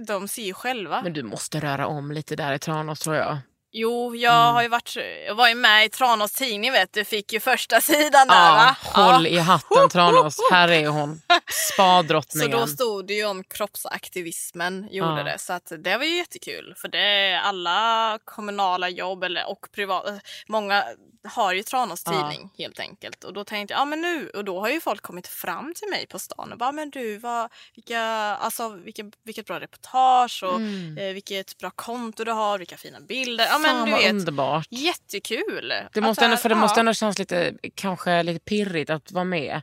[0.07, 1.03] De ser ju själva.
[1.03, 3.39] Men du måste röra om lite där i Tranås tror jag.
[3.77, 4.55] Jo, jag Mm.
[4.55, 4.97] har ju varit,
[5.27, 8.55] jag var ju med i Tranås tidning vet du, fick ju första sidan där Ja,
[8.55, 8.77] va?
[9.13, 10.37] håll i hatten Tranås.
[10.51, 11.21] Här är hon.
[11.47, 12.51] Så Spadrottningen.
[12.51, 15.23] då stod det ju om kroppsaktivismen, gjorde Ja.
[15.25, 15.39] det.
[15.39, 16.75] Så att det var ju jättekul.
[16.77, 20.85] För det är alla kommunala jobb eller, och privata, många
[21.29, 22.13] har ju Tranås Ja.
[22.13, 23.25] tidning helt enkelt.
[23.25, 25.89] Och då tänkte jag, ja men nu, och då har ju folk kommit fram till
[25.89, 30.61] mig på stan och bara, men du, vad, vilka, alltså, vilken, vilket bra reportage och
[31.01, 33.47] eh, vilket bra konto du har, vilka fina bilder.
[33.73, 34.67] Men du vet, underbart.
[34.71, 35.73] jättekul.
[35.93, 39.25] Det måste ändå, här- för det måste ändå kännas lite, kanske lite pirrigt att vara
[39.25, 39.63] med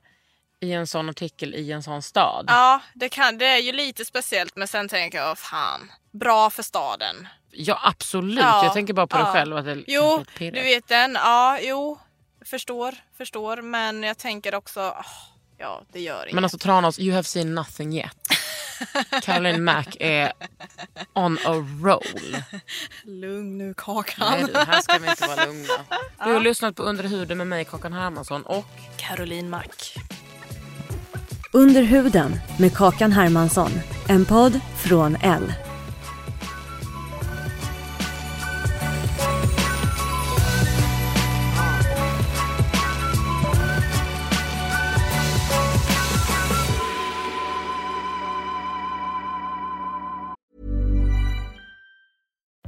[0.60, 2.45] i en sån artikel i en sån stad.
[2.47, 6.64] Ja, det, kan, det är ju lite speciellt men sen tänker jag, fan, bra för
[6.64, 7.28] staden.
[7.52, 9.34] Ja absolut, Ja, jag tänker bara på det ja.
[9.34, 9.58] själv.
[9.58, 11.99] Att det Jo, du vet den, ja, jo,
[12.45, 15.06] förstår, förstår, men jag tänker också, åh,
[15.58, 16.34] ja, det gör inget.
[16.36, 18.18] Men alltså Tranås, you have seen nothing yet.
[19.22, 20.32] Caroline Mac är
[21.14, 21.54] on a
[21.84, 22.38] roll.
[23.04, 24.28] Lugn nu Kakan.
[24.32, 25.74] Nej du, här ska vi inte vara lugna.
[26.26, 28.66] Du har lyssnat på Under huden med mig, Kakan Hermansson och
[28.98, 29.94] Caroline Mack.
[31.54, 33.72] Under huden med Kakan Hermansson.
[34.08, 35.54] En podd från L.